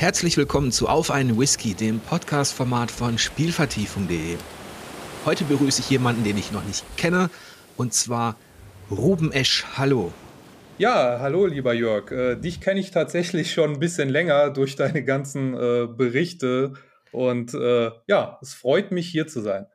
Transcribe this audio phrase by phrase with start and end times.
[0.00, 4.38] Herzlich willkommen zu Auf einen Whisky, dem Podcast-Format von Spielvertiefung.de.
[5.26, 7.28] Heute begrüße ich jemanden, den ich noch nicht kenne,
[7.76, 8.38] und zwar
[8.90, 9.66] Ruben Esch.
[9.76, 10.10] Hallo.
[10.78, 12.10] Ja, hallo lieber Jörg.
[12.12, 16.72] Äh, dich kenne ich tatsächlich schon ein bisschen länger durch deine ganzen äh, Berichte
[17.12, 19.66] und äh, ja, es freut mich hier zu sein.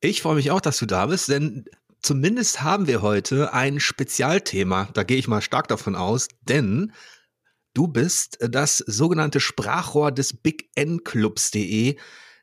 [0.00, 1.64] Ich freue mich auch, dass du da bist, denn
[2.00, 4.88] zumindest haben wir heute ein Spezialthema.
[4.94, 6.92] Da gehe ich mal stark davon aus, denn
[7.74, 11.96] Du bist das sogenannte Sprachrohr des Big N Clubs.de.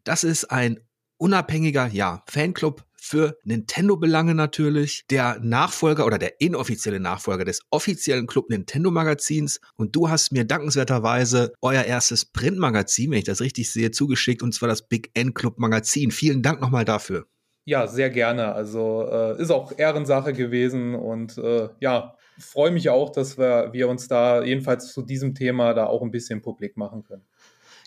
[0.03, 0.79] Das ist ein
[1.17, 8.49] unabhängiger, ja, Fanclub für Nintendo-Belange natürlich, der Nachfolger oder der inoffizielle Nachfolger des offiziellen Club
[8.49, 9.61] Nintendo Magazins.
[9.75, 14.53] Und du hast mir dankenswerterweise euer erstes Printmagazin, wenn ich das richtig sehe, zugeschickt, und
[14.53, 16.09] zwar das Big N Club Magazin.
[16.09, 17.27] Vielen Dank nochmal dafür.
[17.65, 18.53] Ja, sehr gerne.
[18.53, 23.87] Also äh, ist auch Ehrensache gewesen und äh, ja, freue mich auch, dass wir, wir
[23.87, 27.23] uns da jedenfalls zu diesem Thema da auch ein bisschen publik machen können.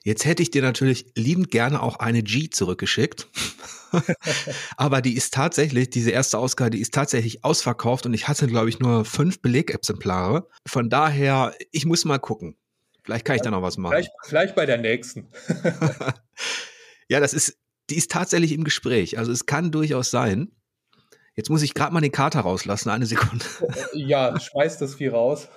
[0.05, 3.28] Jetzt hätte ich dir natürlich liebend gerne auch eine G zurückgeschickt.
[4.77, 8.69] Aber die ist tatsächlich, diese erste Ausgabe, die ist tatsächlich ausverkauft und ich hatte, glaube
[8.69, 10.48] ich, nur fünf Belegexemplare.
[10.67, 12.56] Von daher, ich muss mal gucken.
[13.05, 13.92] Vielleicht kann ich da noch was machen.
[13.92, 15.28] Vielleicht, vielleicht bei der nächsten.
[17.08, 17.58] ja, das ist,
[17.91, 19.19] die ist tatsächlich im Gespräch.
[19.19, 20.50] Also es kann durchaus sein.
[21.35, 23.45] Jetzt muss ich gerade mal den Kater rauslassen, eine Sekunde.
[23.95, 25.49] Ja, schmeiß das Vieh raus.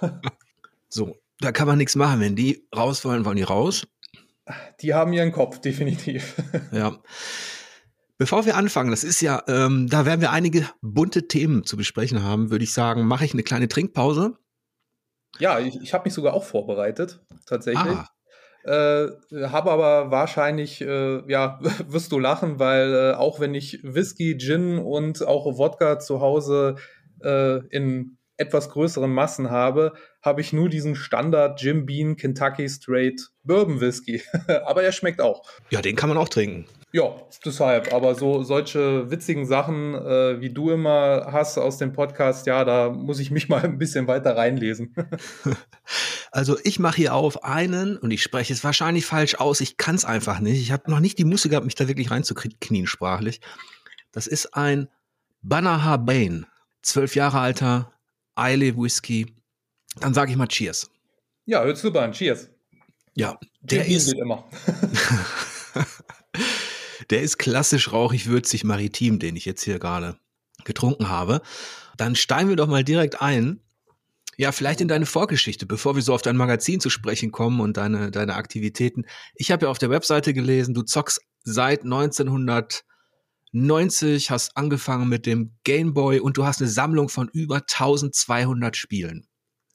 [0.90, 2.22] So, da kann man nichts machen.
[2.22, 3.86] Wenn die raus wollen, wollen die raus.
[4.82, 6.36] Die haben ihren Kopf, definitiv.
[6.72, 7.00] Ja.
[8.18, 12.24] Bevor wir anfangen, das ist ja, ähm, da werden wir einige bunte Themen zu besprechen
[12.24, 14.38] haben, würde ich sagen, mache ich eine kleine Trinkpause.
[15.40, 17.94] Ja, ich, ich habe mich sogar auch vorbereitet, tatsächlich.
[17.94, 18.08] Ah.
[18.66, 19.10] Äh,
[19.48, 24.80] habe aber wahrscheinlich, äh, ja, wirst du lachen, weil äh, auch wenn ich Whisky, Gin
[24.80, 26.76] und auch Wodka zu Hause
[27.24, 33.30] äh, in etwas größeren Massen habe, habe ich nur diesen Standard Jim Bean Kentucky Straight
[33.44, 34.24] Bourbon Whisky.
[34.66, 35.44] aber er schmeckt auch.
[35.70, 36.66] Ja, den kann man auch trinken.
[36.92, 37.14] Ja,
[37.46, 37.94] deshalb.
[37.94, 42.90] Aber so solche witzigen Sachen, äh, wie du immer hast aus dem Podcast, ja, da
[42.90, 44.96] muss ich mich mal ein bisschen weiter reinlesen.
[46.36, 49.62] Also ich mache hier auf einen und ich spreche es wahrscheinlich falsch aus.
[49.62, 50.60] Ich kann es einfach nicht.
[50.60, 53.40] Ich habe noch nicht die Muße gehabt, mich da wirklich reinzuknien sprachlich.
[54.12, 54.90] Das ist ein
[55.42, 56.46] Banaha Bane,
[56.82, 57.94] zwölf Jahre alter
[58.36, 59.34] Eile Whisky.
[60.02, 60.92] Dann sage ich mal Cheers.
[61.46, 62.12] Ja, hört super an.
[62.12, 62.50] Cheers.
[63.14, 64.44] Ja, der ist immer.
[67.12, 70.18] Der ist klassisch rauchig, würzig, maritim, den ich jetzt hier gerade
[70.64, 71.42] getrunken habe.
[71.98, 73.60] Dann steigen wir doch mal direkt ein.
[74.38, 77.78] Ja, vielleicht in deine Vorgeschichte, bevor wir so auf dein Magazin zu sprechen kommen und
[77.78, 79.06] deine, deine Aktivitäten.
[79.36, 85.56] Ich habe ja auf der Webseite gelesen, du zockst seit 1990, hast angefangen mit dem
[85.64, 89.28] Gameboy und du hast eine Sammlung von über 1200 Spielen.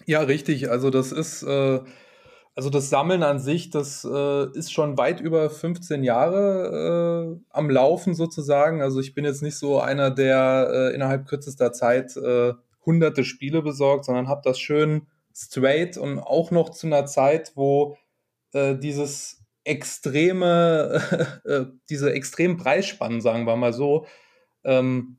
[0.06, 0.70] Ja, richtig.
[0.70, 1.80] Also das ist äh,
[2.60, 7.70] also das Sammeln an sich, das äh, ist schon weit über 15 Jahre äh, am
[7.70, 8.82] Laufen sozusagen.
[8.82, 12.52] Also ich bin jetzt nicht so einer, der äh, innerhalb kürzester Zeit äh,
[12.84, 17.96] hunderte Spiele besorgt, sondern habe das schön straight und auch noch zu einer Zeit, wo
[18.52, 24.06] äh, dieses extreme, äh, diese extremen Preisspannen, sagen wir mal so,
[24.64, 25.18] ähm,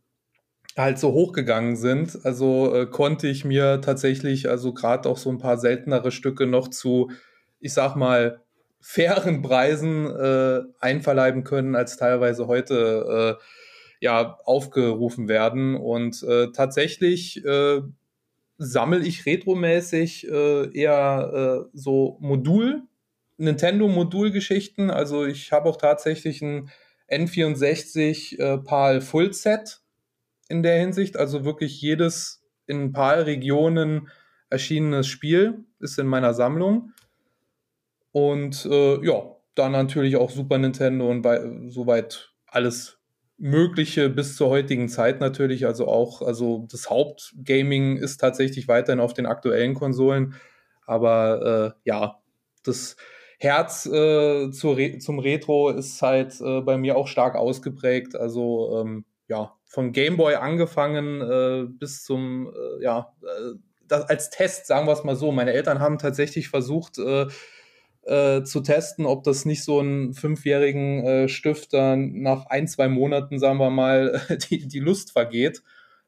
[0.78, 2.20] halt so hochgegangen sind.
[2.24, 6.70] Also äh, konnte ich mir tatsächlich, also gerade auch so ein paar seltenere Stücke noch
[6.70, 7.10] zu
[7.62, 8.42] ich sag mal,
[8.82, 13.44] fairen Preisen äh, einverleiben können, als teilweise heute äh,
[14.02, 15.76] ja aufgerufen werden.
[15.76, 17.82] Und äh, tatsächlich äh,
[18.58, 22.84] sammle ich retromäßig äh, eher äh, so Modul,
[23.38, 24.92] Nintendo-Modulgeschichten.
[24.92, 26.70] Also ich habe auch tatsächlich ein
[27.10, 29.82] N64 äh, PAL Full Set
[30.50, 31.16] in der Hinsicht.
[31.16, 34.10] Also wirklich jedes in PAL-Regionen
[34.50, 36.92] erschienenes Spiel ist in meiner Sammlung.
[38.12, 39.24] Und äh, ja,
[39.56, 43.01] dann natürlich auch Super Nintendo und bei, soweit alles
[43.42, 45.66] Mögliche bis zur heutigen Zeit natürlich.
[45.66, 50.36] Also auch, also das Hauptgaming ist tatsächlich weiterhin auf den aktuellen Konsolen.
[50.86, 52.20] Aber äh, ja,
[52.64, 52.98] das
[53.40, 58.16] Herz äh, zur Re zum Retro ist halt äh, bei mir auch stark ausgeprägt.
[58.16, 63.56] Also ähm, ja, von Gameboy angefangen äh, bis zum, äh, ja, äh,
[63.88, 65.32] das, als Test, sagen wir es mal so.
[65.32, 67.26] Meine Eltern haben tatsächlich versucht, äh,
[68.04, 73.40] äh, zu testen, ob das nicht so einen fünfjährigen äh, Stifter nach ein, zwei Monaten,
[73.40, 75.62] sagen wir mal, die, die Lust vergeht.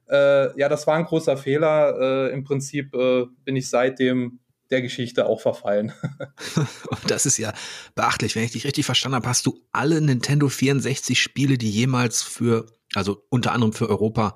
[0.10, 2.30] Äh, ja, das war ein großer Fehler.
[2.30, 4.40] Äh, Im Prinzip äh, bin ich seitdem
[4.72, 5.94] der Geschichte auch verfallen.
[7.08, 7.54] das ist ja
[7.96, 8.36] beachtlich.
[8.36, 12.66] Wenn ich dich richtig verstanden habe, hast du alle Nintendo 64 Spiele, die jemals für,
[12.96, 14.36] also unter anderem für Europa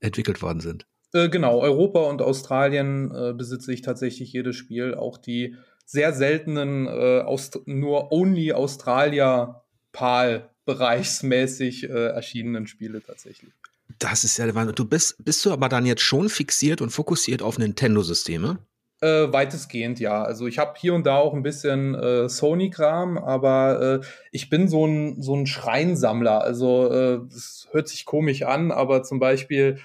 [0.00, 0.86] entwickelt worden sind.
[1.12, 5.56] Äh, genau, Europa und Australien besitze ich tatsächlich jedes Spiel, auch die
[5.88, 9.62] sehr seltenen äh, Aust nur Only Australia
[9.92, 13.50] PAL bereichsmäßig äh, erschienenen Spiele tatsächlich.
[13.98, 14.74] Das ist ja der Wahnsinn.
[14.74, 18.58] Du bist, bist du aber dann jetzt schon fixiert und fokussiert auf Nintendo-Systeme?
[19.00, 20.22] Äh, weitestgehend, ja.
[20.22, 24.68] Also ich habe hier und da auch ein bisschen äh, Sony-Kram, aber äh, ich bin
[24.68, 26.42] so ein, so ein Schreinsammler.
[26.42, 29.78] Also äh, das hört sich komisch an, aber zum Beispiel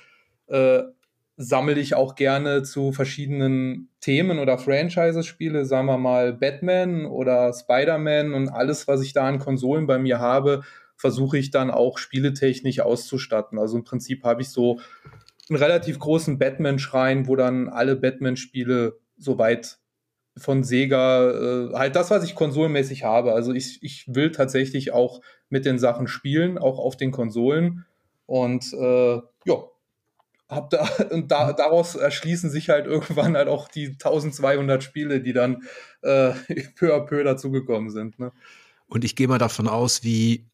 [0.48, 0.84] äh,
[1.36, 7.52] sammle ich auch gerne zu verschiedenen Themen oder Franchises spiele, sagen wir mal Batman oder
[7.54, 10.62] Spider-Man und alles, was ich da an Konsolen bei mir habe,
[10.96, 13.58] versuche ich dann auch spieletechnisch auszustatten.
[13.58, 14.80] Also im Prinzip habe ich so
[15.50, 19.80] einen relativ großen Batman-Schrein, wo dann alle Batman-Spiele soweit
[20.38, 23.34] von Sega, äh, halt das, was ich konsolenmäßig habe.
[23.34, 27.86] Also ich, ich will tatsächlich auch mit den Sachen spielen, auch auf den Konsolen.
[28.26, 29.22] Und äh,
[30.50, 35.34] hab da, und da, daraus erschließen sich halt irgendwann halt auch die 1200 Spiele, die
[35.34, 35.64] dann
[36.02, 36.34] äh,
[36.76, 38.20] peu à peu dazugekommen sind.
[38.20, 38.32] Ne?
[38.88, 40.46] Und ich gehe mal davon aus, wie,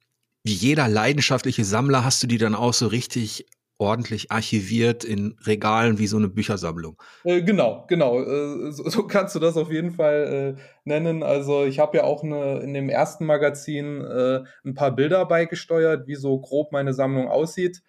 [0.44, 3.46] wie jeder leidenschaftliche Sammler hast du die dann auch so richtig
[3.80, 7.02] ordentlich archiviert in Regalen wie so eine Büchersammlung.
[7.24, 8.22] Äh, genau, genau.
[8.22, 11.24] Äh, so, so, kannst du das auf jeden Fall äh, nennen.
[11.24, 16.08] Also ich habe ja auch eine, in dem ersten Magazin äh, ein paar Bilder beigesteuert,
[16.08, 17.82] wie so grob meine Sammlung aussieht.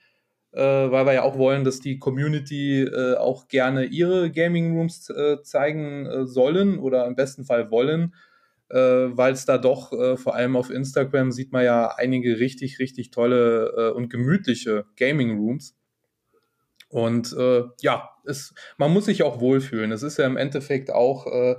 [0.52, 5.12] Äh, weil wir ja auch wollen, dass die Community äh, auch gerne ihre Gaming Rooms
[5.42, 8.14] zeigen sollen oder im besten Fall wollen.
[8.72, 13.94] weil es da doch, vor allem auf Instagram, sieht man ja einige richtig, richtig tolle
[13.94, 15.74] und gemütliche Gaming Rooms.
[16.90, 19.92] Und äh, ja, es, man muss sich auch wohlfühlen.
[19.92, 21.56] Es ist ja im Endeffekt auch äh,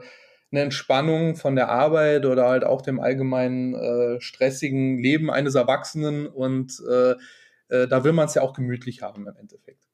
[0.51, 6.27] eine Entspannung von der Arbeit oder halt auch dem allgemeinen äh, stressigen Leben eines Erwachsenen.
[6.27, 6.81] Und
[7.71, 9.87] äh, da will man es ja auch gemütlich haben im Endeffekt.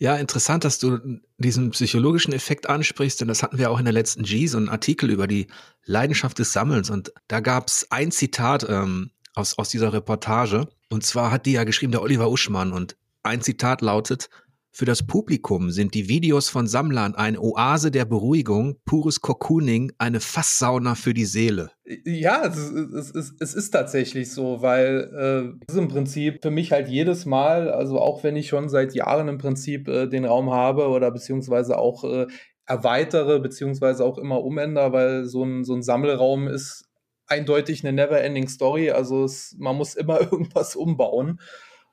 [0.00, 3.92] Ja, interessant, dass du diesen psychologischen Effekt ansprichst, denn das hatten wir auch in der
[3.92, 5.48] letzten G, so einen Artikel über die
[5.84, 6.88] Leidenschaft des Sammelns.
[6.88, 10.68] Und da gab es ein Zitat ähm, aus, aus dieser Reportage.
[10.88, 12.72] Und zwar hat die ja geschrieben, der Oliver Uschmann.
[12.72, 14.30] Und ein Zitat lautet,
[14.78, 20.20] für das Publikum sind die Videos von Sammlern eine Oase der Beruhigung, pures Cocooning, eine
[20.20, 21.72] Fasssauna für die Seele.
[22.04, 25.10] Ja, es, es, es, es ist tatsächlich so, weil
[25.58, 28.68] äh, es ist im Prinzip für mich halt jedes Mal, also auch wenn ich schon
[28.68, 32.28] seit Jahren im Prinzip äh, den Raum habe oder beziehungsweise auch äh,
[32.64, 36.84] erweitere, beziehungsweise auch immer umändere, weil so ein, so ein Sammelraum ist
[37.26, 38.92] eindeutig eine never-ending Story.
[38.92, 41.40] Also es, man muss immer irgendwas umbauen.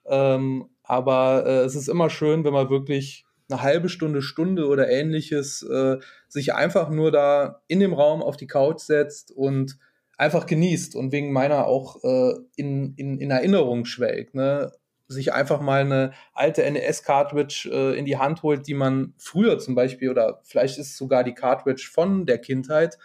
[0.07, 4.89] Ähm, aber äh, es ist immer schön, wenn man wirklich eine halbe Stunde, Stunde oder
[4.89, 5.97] ähnliches äh,
[6.27, 9.77] sich einfach nur da in dem Raum auf die Couch setzt und
[10.17, 14.33] einfach genießt und wegen meiner auch äh, in, in, in Erinnerung schwelgt.
[14.33, 14.71] Ne?
[15.07, 19.75] Sich einfach mal eine alte NES-Cartridge äh, in die Hand holt, die man früher zum
[19.75, 22.97] Beispiel oder vielleicht ist es sogar die Cartridge von der Kindheit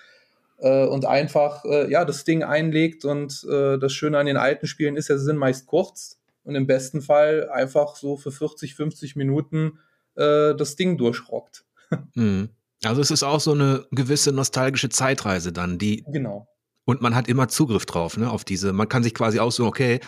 [0.59, 4.67] äh, und einfach äh, ja das Ding einlegt und äh, das Schöne an den alten
[4.67, 8.75] Spielen ist ja, sie sind meist kurz und im besten Fall einfach so für 40,
[8.75, 9.79] 50 Minuten
[10.17, 11.65] äh, das Ding durchrockt.
[12.15, 12.51] Mhm.
[12.85, 16.05] Also es ist auch so eine gewisse nostalgische Zeitreise dann, die.
[16.07, 16.49] Genau.
[16.85, 18.73] Und man hat immer Zugriff drauf, ne, auf diese.
[18.73, 20.01] Man kann sich quasi auch so, okay,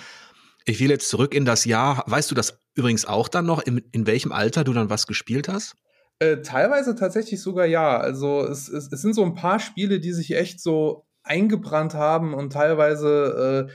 [0.64, 2.04] ich will jetzt zurück in das Jahr.
[2.06, 5.48] Weißt du das übrigens auch dann noch, in, in welchem Alter du dann was gespielt
[5.48, 5.74] hast?
[6.18, 7.98] Äh, teilweise tatsächlich sogar ja.
[7.98, 12.32] Also es, es, es, sind so ein paar Spiele, die sich echt so eingebrannt haben
[12.32, 13.68] und teilweise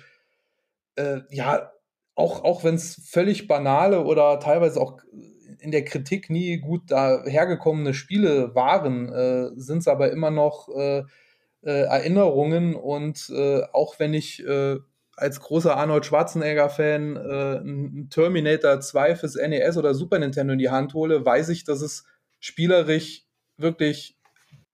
[0.97, 1.71] äh, äh, ja
[2.17, 4.97] auch, auch wenn es völlig banale oder teilweise auch
[5.59, 11.03] in der Kritik nie gut dahergekommene Spiele waren, äh, sind es aber immer noch äh,
[11.61, 14.77] äh, Erinnerungen und äh, auch wenn ich äh,
[15.15, 17.19] als großer Arnold Schwarzenegger-Fan äh,
[17.59, 21.81] einen Terminator 2 fürs NES oder Super Nintendo in die Hand hole, weiß ich, dass
[21.81, 22.05] es
[22.39, 23.25] spielerisch
[23.57, 24.17] wirklich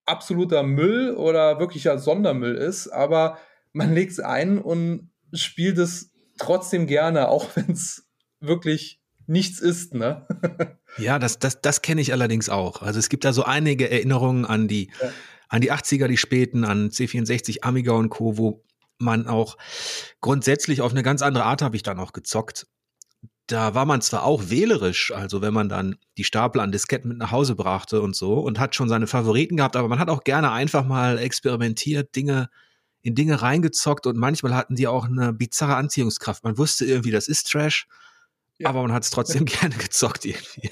[0.06, 3.38] absoluter Müll oder wirklicher Sondermüll ist, aber
[3.74, 8.08] man legt es ein und spielt es trotzdem gerne, auch wenn es
[8.40, 10.28] wirklich nichts ist, ne?
[10.98, 12.82] ja, das, das, das kenne ich allerdings auch.
[12.82, 15.10] Also es gibt da so einige Erinnerungen an die, ja.
[15.50, 18.64] an die 80er, die späten, an C64, Amiga und Co., wo
[19.00, 19.58] man auch
[20.22, 22.68] grundsätzlich auf eine ganz andere Art habe ich dann auch gezockt.
[23.48, 27.18] Da war man zwar auch wählerisch, also wenn man dann die Stapel an Disketten mit
[27.18, 30.24] nach Hause brachte und so und hat schon seine Favoriten gehabt, aber man hat auch
[30.24, 32.50] gerne einfach mal experimentiert, Dinge
[33.04, 36.44] in Dinge reingezockt und manchmal hatten die auch eine bizarre Anziehungskraft.
[36.44, 37.88] Man wusste irgendwie, das ist Trash,
[38.58, 38.70] ja.
[38.70, 40.72] aber man hat es trotzdem gerne gezockt irgendwie.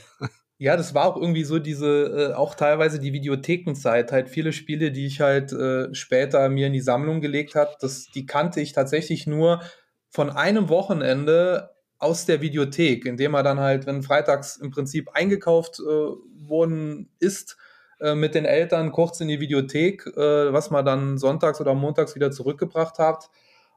[0.57, 4.91] Ja, das war auch irgendwie so diese, äh, auch teilweise die Videothekenzeit, halt viele Spiele,
[4.91, 8.71] die ich halt äh, später mir in die Sammlung gelegt habe, das, die kannte ich
[8.71, 9.61] tatsächlich nur
[10.09, 15.79] von einem Wochenende aus der Videothek, indem er dann halt, wenn freitags im Prinzip eingekauft
[15.79, 17.57] äh, worden ist,
[18.01, 22.15] äh, mit den Eltern kurz in die Videothek, äh, was man dann sonntags oder montags
[22.15, 23.29] wieder zurückgebracht hat.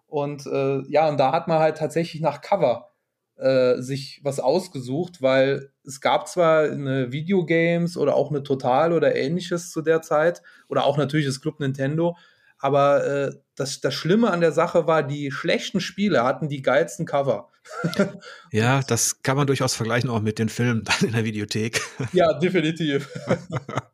[0.07, 2.91] Und äh, ja, und da hat man halt tatsächlich nach Cover
[3.37, 9.15] äh, sich was ausgesucht, weil es gab zwar eine Videogames oder auch eine Total oder
[9.15, 12.17] ähnliches zu der Zeit oder auch natürlich das Club Nintendo,
[12.59, 17.07] aber äh, das, das Schlimme an der Sache war, die schlechten Spiele hatten die geilsten
[17.07, 17.51] Cover.
[18.53, 21.81] ja, das kann man durchaus vergleichen auch mit den Filmen dann in der Videothek.
[22.13, 23.11] ja, definitiv.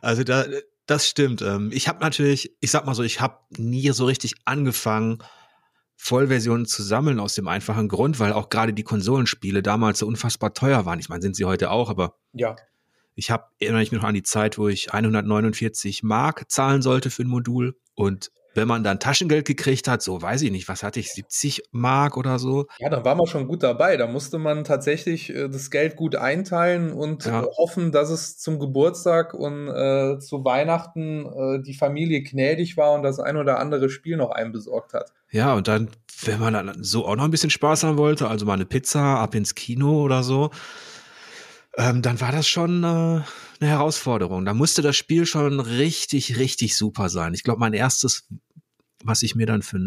[0.00, 0.46] also da,
[0.86, 1.42] das stimmt.
[1.42, 5.22] Ähm, ich habe natürlich, ich sag mal so, ich habe nie so richtig angefangen,
[5.96, 10.54] Vollversionen zu sammeln aus dem einfachen Grund, weil auch gerade die Konsolenspiele damals so unfassbar
[10.54, 11.00] teuer waren.
[11.00, 12.54] Ich meine, sind sie heute auch, aber ja.
[13.16, 17.10] ich habe erinnere ich mich noch an die Zeit, wo ich 149 Mark zahlen sollte
[17.10, 20.82] für ein Modul und wenn man dann Taschengeld gekriegt hat, so weiß ich nicht, was
[20.82, 22.66] hatte ich, 70 Mark oder so.
[22.78, 23.96] Ja, dann war man schon gut dabei.
[23.96, 27.42] Da musste man tatsächlich äh, das Geld gut einteilen und ja.
[27.42, 32.92] äh, hoffen, dass es zum Geburtstag und äh, zu Weihnachten äh, die Familie gnädig war
[32.92, 35.12] und das ein oder andere Spiel noch einbesorgt hat.
[35.30, 35.90] Ja, und dann,
[36.24, 39.20] wenn man dann so auch noch ein bisschen Spaß haben wollte, also mal eine Pizza
[39.20, 40.50] ab ins Kino oder so,
[41.76, 43.24] ähm, dann war das schon äh, eine
[43.60, 44.44] Herausforderung.
[44.44, 47.34] Da musste das Spiel schon richtig, richtig super sein.
[47.34, 48.28] Ich glaube, mein erstes
[49.04, 49.78] was ich mir dann für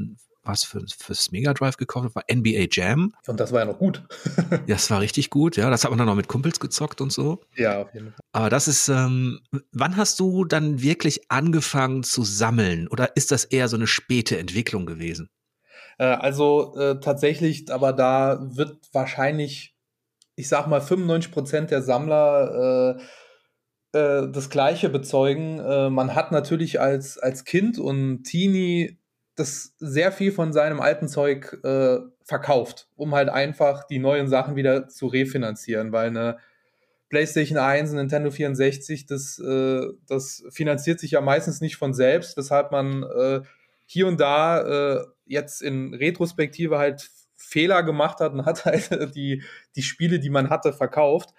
[0.43, 3.13] was für, fürs Mega Drive gekauft habe, war NBA Jam.
[3.27, 4.03] Und das war ja noch gut.
[4.49, 5.69] ja, das war richtig gut, ja.
[5.69, 7.41] Das hat man dann noch mit Kumpels gezockt und so.
[7.55, 8.19] Ja, auf jeden Fall.
[8.31, 12.87] Aber das ist, ähm, wann hast du dann wirklich angefangen zu sammeln?
[12.87, 15.29] Oder ist das eher so eine späte Entwicklung gewesen?
[15.99, 19.70] Äh, also äh, tatsächlich, aber da wird wahrscheinlich,
[20.41, 22.97] ich sag mal, 95 Prozent der Sammler
[23.93, 25.59] äh, äh, das Gleiche bezeugen.
[25.59, 28.97] Äh, man hat natürlich als, als Kind und Teenie
[29.35, 34.55] das sehr viel von seinem alten Zeug äh, verkauft, um halt einfach die neuen Sachen
[34.55, 36.37] wieder zu refinanzieren, weil eine
[37.09, 42.71] PlayStation 1, Nintendo 64, das, äh, das finanziert sich ja meistens nicht von selbst, weshalb
[42.71, 43.41] man äh,
[43.85, 49.43] hier und da äh, jetzt in Retrospektive halt Fehler gemacht hat und hat halt die,
[49.75, 51.33] die Spiele, die man hatte, verkauft.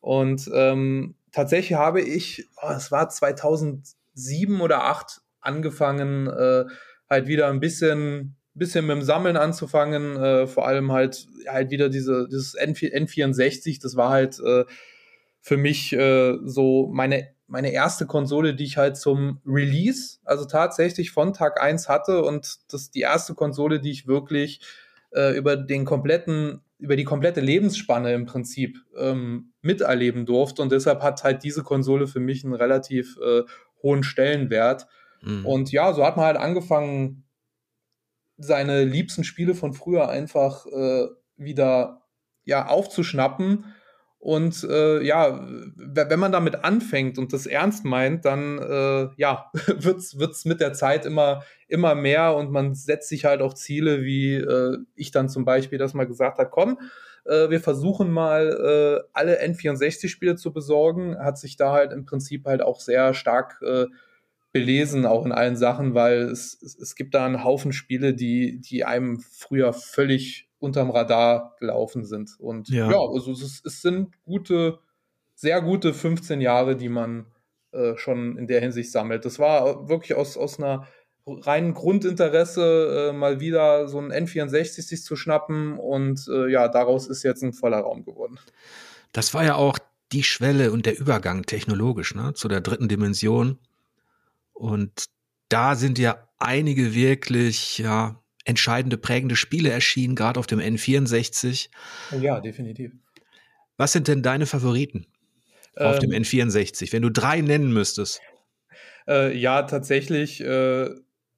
[0.00, 6.64] Und ähm, tatsächlich habe ich, oh, es war 2007 oder 2008 angefangen, äh,
[7.08, 11.88] halt wieder ein bisschen, bisschen mit dem Sammeln anzufangen, äh, vor allem halt, halt wieder
[11.88, 14.64] diese, dieses N64, das war halt äh,
[15.40, 21.12] für mich äh, so meine, meine erste Konsole, die ich halt zum Release, also tatsächlich
[21.12, 24.60] von Tag 1 hatte und das ist die erste Konsole, die ich wirklich
[25.12, 31.02] äh, über den kompletten über die komplette Lebensspanne im Prinzip ähm, miterleben durfte und deshalb
[31.02, 33.42] hat halt diese Konsole für mich einen relativ äh,
[33.82, 34.86] hohen Stellenwert.
[35.22, 35.44] Mhm.
[35.44, 37.24] Und ja, so hat man halt angefangen,
[38.36, 42.02] seine liebsten Spiele von früher einfach äh, wieder
[42.44, 43.64] ja, aufzuschnappen.
[44.18, 45.46] Und äh, ja,
[45.76, 50.72] wenn man damit anfängt und das ernst meint, dann äh, ja, wird es mit der
[50.72, 55.28] Zeit immer, immer mehr und man setzt sich halt auch Ziele, wie äh, ich dann
[55.28, 56.78] zum Beispiel das mal gesagt habe, komm,
[57.26, 58.48] äh, wir versuchen mal
[59.04, 63.62] äh, alle N64-Spiele zu besorgen, hat sich da halt im Prinzip halt auch sehr stark
[63.62, 63.86] äh,
[64.52, 68.60] belesen, auch in allen Sachen, weil es, es, es gibt da einen Haufen Spiele, die,
[68.60, 72.38] die einem früher völlig unterm Radar gelaufen sind.
[72.38, 74.78] Und ja, ja also es, es, sind gute,
[75.34, 77.26] sehr gute 15 Jahre, die man
[77.72, 79.24] äh, schon in der Hinsicht sammelt.
[79.24, 80.86] Das war wirklich aus, aus einer
[81.26, 87.06] reinen Grundinteresse, äh, mal wieder so ein N64 sich zu schnappen und äh, ja, daraus
[87.06, 88.38] ist jetzt ein voller Raum geworden.
[89.12, 89.78] Das war ja auch
[90.12, 93.58] die Schwelle und der Übergang technologisch, ne, zu der dritten Dimension
[94.54, 95.04] und
[95.48, 101.68] da sind ja einige wirklich, ja, entscheidende, prägende Spiele erschienen, gerade auf dem N64.
[102.20, 102.92] Ja, definitiv.
[103.76, 105.06] Was sind denn deine Favoriten
[105.76, 106.22] ähm, auf dem ähm.
[106.22, 108.20] N64, wenn du drei nennen müsstest?
[109.06, 110.40] Äh, ja, tatsächlich.
[110.40, 110.88] Äh,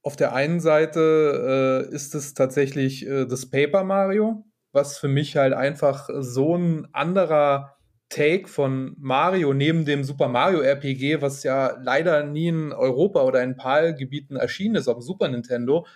[0.02, 5.36] auf der einen Seite äh, ist es tatsächlich äh, das Paper Mario, was für mich
[5.36, 7.76] halt einfach so ein anderer
[8.08, 13.42] Take von Mario neben dem Super Mario RPG, was ja leider nie in Europa oder
[13.42, 15.86] in PAL-Gebieten erschienen ist, auf dem Super Nintendo,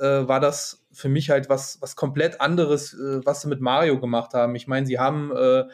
[0.00, 4.00] äh, war das für mich halt was, was komplett anderes, äh, was sie mit Mario
[4.00, 4.54] gemacht haben.
[4.54, 5.64] Ich meine, sie haben äh,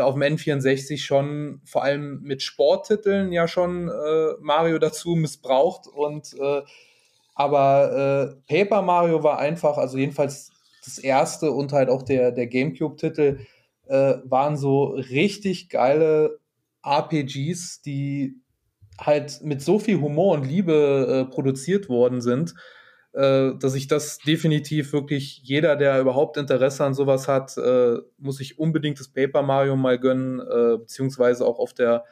[0.00, 6.34] auf dem N64 schon vor allem mit Sporttiteln ja schon äh, Mario dazu missbraucht und
[6.34, 6.62] äh,
[7.34, 10.52] aber äh, Paper Mario war einfach, also jedenfalls
[10.84, 13.38] das erste und halt auch der, der GameCube-Titel,
[13.86, 16.38] äh, waren so richtig geile
[16.84, 18.36] RPGs, die
[18.98, 22.54] halt mit so viel Humor und Liebe äh, produziert worden sind,
[23.12, 28.36] äh, dass ich das definitiv wirklich jeder, der überhaupt Interesse an sowas hat, äh, muss
[28.36, 32.04] sich unbedingt das Paper Mario mal gönnen, äh, beziehungsweise auch auf der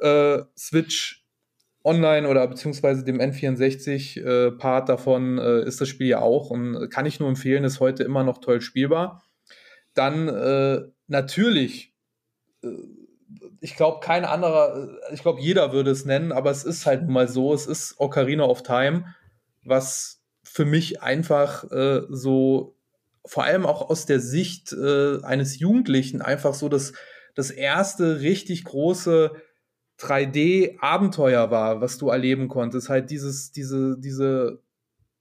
[0.00, 1.26] äh, Switch
[1.82, 7.18] Online oder beziehungsweise dem N64-Part äh, davon ist das Spiel ja auch und kann ich
[7.20, 9.24] nur empfehlen, ist heute immer noch toll spielbar.
[9.94, 11.94] Dann natürlich,
[13.62, 17.28] ich glaube, kein anderer, ich glaube, jeder würde es nennen, aber es ist halt mal
[17.28, 19.06] so, es ist Ocarina of Time,
[19.64, 20.19] was
[20.52, 22.76] für mich einfach äh, so,
[23.24, 26.94] vor allem auch aus der Sicht eines Jugendlichen, einfach so das,
[27.34, 29.32] das erste richtig große
[30.00, 32.88] 3D-Abenteuer war, was du erleben konntest.
[32.88, 34.62] Halt dieses, diese, diese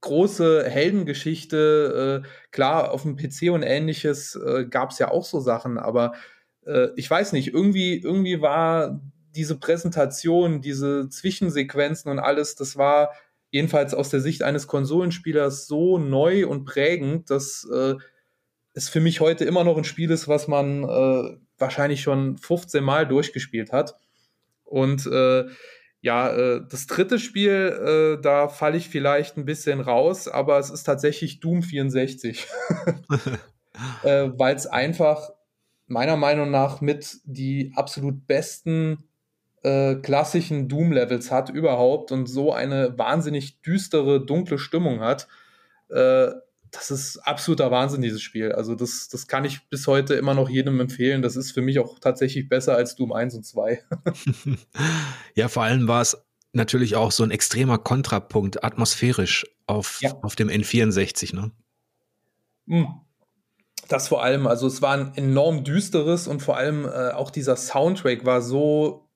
[0.02, 2.24] große Heldengeschichte.
[2.24, 6.14] Äh, klar, auf dem PC und ähnliches äh, gab es ja auch so Sachen, aber
[6.66, 9.02] äh, ich weiß nicht, irgendwie, irgendwie war
[9.36, 13.12] diese Präsentation, diese Zwischensequenzen und alles, das war
[13.51, 17.96] jedenfalls aus der Sicht eines Konsolenspielers so neu und prägend, dass äh,
[18.74, 22.84] es für mich heute immer noch ein Spiel ist, was man äh, wahrscheinlich schon 15
[22.84, 23.98] Mal durchgespielt hat.
[24.63, 25.46] Und äh,
[26.01, 30.70] ja, äh, das dritte Spiel, äh, da falle ich vielleicht ein bisschen raus, aber es
[30.70, 32.48] ist tatsächlich Doom 64.
[34.03, 35.29] äh, Weil es einfach
[35.88, 39.09] meiner Meinung nach mit die absolut besten
[39.63, 45.28] äh, klassischen Doom-Levels hat überhaupt und so eine wahnsinnig düstere, dunkle Stimmung hat.
[45.89, 46.30] Äh,
[46.72, 48.51] das ist absoluter Wahnsinn, dieses Spiel.
[48.51, 51.22] Also das, das kann ich bis heute immer noch jedem empfehlen.
[51.22, 53.84] Das ist für mich auch tatsächlich besser als Doom 1 und 2.
[55.36, 56.18] ja, vor allem war es
[56.54, 60.16] natürlich auch so ein extremer Kontrapunkt atmosphärisch auf, ja.
[60.22, 61.51] auf dem N64, ne?
[62.68, 62.88] Hm.
[63.88, 67.56] Das vor allem, also es war ein enorm düsteres und vor allem äh, auch dieser
[67.56, 69.09] Soundtrack war so,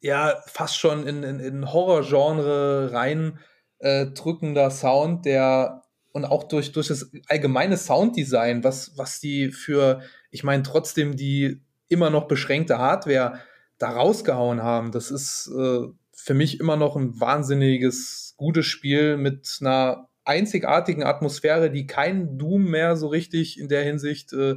[0.00, 3.38] ja, fast schon in, in, in Horrorgenre rein
[3.78, 10.00] äh, drückender Sound, der und auch durch, durch das allgemeine Sounddesign, was, was die für,
[10.30, 13.40] ich meine, trotzdem die immer noch beschränkte Hardware
[13.78, 19.58] da rausgehauen haben, das ist äh, für mich immer noch ein wahnsinniges, gutes Spiel mit
[19.60, 24.56] einer einzigartigen Atmosphäre, die kein Doom mehr so richtig in der Hinsicht äh,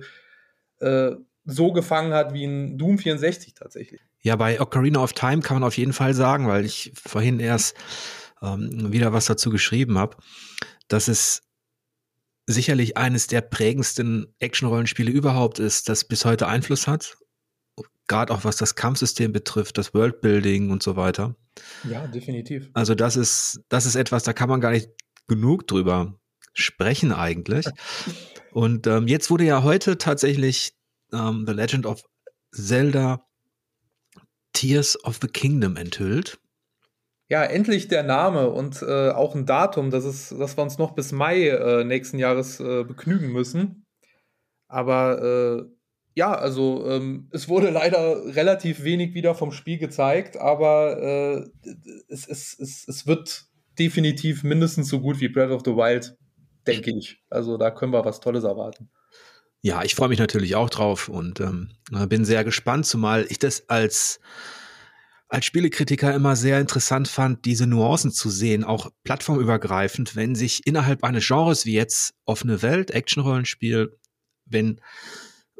[0.79, 4.01] äh, so gefangen hat wie ein Doom 64 tatsächlich.
[4.23, 7.75] Ja, bei Ocarina of Time kann man auf jeden Fall sagen, weil ich vorhin erst
[8.41, 10.17] ähm, wieder was dazu geschrieben habe
[10.87, 11.41] dass es
[12.45, 17.17] sicherlich eines der prägendsten Action-Rollenspiele überhaupt ist, das bis heute Einfluss hat.
[18.07, 21.35] Gerade auch was das Kampfsystem betrifft, das Worldbuilding und so weiter.
[21.89, 22.69] Ja, definitiv.
[22.73, 24.89] Also das ist, das ist etwas, da kann man gar nicht
[25.27, 26.19] genug drüber
[26.53, 27.65] sprechen eigentlich.
[28.51, 30.75] Und ähm, jetzt wurde ja heute tatsächlich
[31.11, 32.03] ähm, The Legend of
[32.51, 33.25] Zelda
[34.53, 36.39] Tears of the Kingdom enthüllt
[37.33, 40.91] ja, endlich der Name und äh, auch ein Datum, dass, es, dass wir uns noch
[40.91, 43.87] bis Mai äh, nächsten Jahres äh, begnügen müssen.
[44.67, 45.63] Aber äh,
[46.15, 51.69] ja, also ähm, es wurde leider relativ wenig wieder vom Spiel gezeigt, aber äh,
[52.07, 53.45] es, es, es, es wird
[53.79, 56.15] definitiv mindestens so gut wie Breath of the Wild,
[56.67, 57.19] denke ich.
[57.31, 58.91] Also da können wir was Tolles erwarten.
[59.65, 61.69] Ja, ich freue mich natürlich auch drauf und ähm,
[62.09, 64.19] bin sehr gespannt, zumal ich das als
[65.29, 71.03] als Spielekritiker immer sehr interessant fand, diese Nuancen zu sehen, auch plattformübergreifend, wenn sich innerhalb
[71.03, 73.97] eines Genres wie jetzt offene Welt, Action-Rollenspiel,
[74.45, 74.79] wenn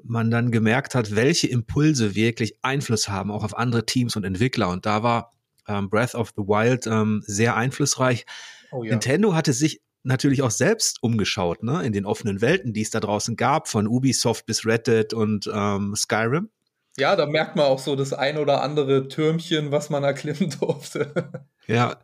[0.03, 4.69] man dann gemerkt hat, welche Impulse wirklich Einfluss haben, auch auf andere Teams und Entwickler.
[4.69, 5.33] Und da war
[5.67, 8.25] ähm, Breath of the Wild ähm, sehr einflussreich.
[8.71, 8.91] Oh, ja.
[8.91, 12.99] Nintendo hatte sich natürlich auch selbst umgeschaut, ne, in den offenen Welten, die es da
[12.99, 16.49] draußen gab, von Ubisoft bis Reddit und ähm, Skyrim.
[16.97, 21.31] Ja, da merkt man auch so das ein oder andere Türmchen, was man erklimmen durfte.
[21.65, 21.99] Ja,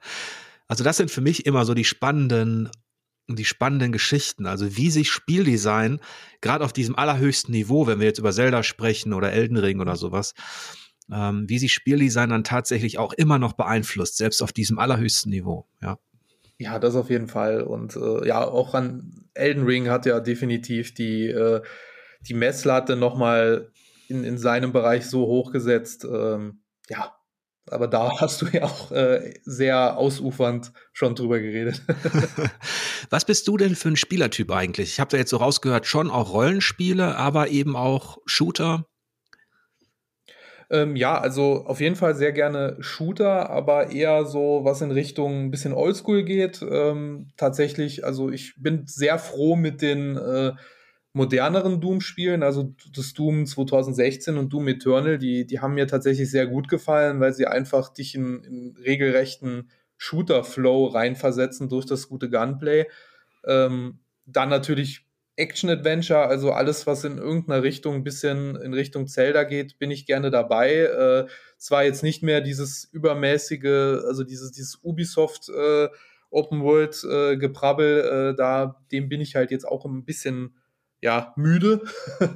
[0.67, 2.69] also das sind für mich immer so die spannenden,
[3.27, 4.47] die spannenden Geschichten.
[4.47, 5.99] Also wie sich Spieldesign
[6.41, 9.95] gerade auf diesem allerhöchsten Niveau, wenn wir jetzt über Zelda sprechen oder Elden Ring oder
[9.95, 10.33] sowas,
[11.11, 15.67] ähm, wie sich Spieldesign dann tatsächlich auch immer noch beeinflusst, selbst auf diesem allerhöchsten Niveau.
[15.81, 15.99] Ja.
[16.59, 17.61] Ja, das auf jeden Fall.
[17.61, 21.61] Und äh, ja, auch an Elden Ring hat ja definitiv die, äh,
[22.27, 23.71] die Messlatte nochmal
[24.09, 26.03] in, in seinem Bereich so hochgesetzt.
[26.03, 27.15] Ähm, ja,
[27.71, 31.81] aber da hast du ja auch äh, sehr ausufernd schon drüber geredet.
[33.09, 34.89] Was bist du denn für ein Spielertyp eigentlich?
[34.89, 38.85] Ich habe da jetzt so rausgehört, schon auch Rollenspiele, aber eben auch Shooter.
[40.71, 45.45] Ähm, ja, also auf jeden Fall sehr gerne Shooter, aber eher so, was in Richtung
[45.45, 46.61] ein bisschen Oldschool geht.
[46.61, 50.53] Ähm, tatsächlich, also ich bin sehr froh mit den äh,
[51.13, 56.45] moderneren Doom-Spielen, also das Doom 2016 und Doom Eternal, die, die haben mir tatsächlich sehr
[56.45, 62.85] gut gefallen, weil sie einfach dich in, in regelrechten Shooter-Flow reinversetzen durch das gute Gunplay.
[63.45, 65.08] Ähm, dann natürlich
[65.39, 70.05] Action-Adventure, also alles, was in irgendeiner Richtung ein bisschen in Richtung Zelda geht, bin ich
[70.05, 70.71] gerne dabei.
[70.73, 75.87] Äh, es war jetzt nicht mehr dieses übermäßige, also dieses, dieses Ubisoft äh,
[76.29, 80.55] Open World äh, Geprabbel, äh, da, dem bin ich halt jetzt auch ein bisschen
[81.01, 81.81] ja, müde.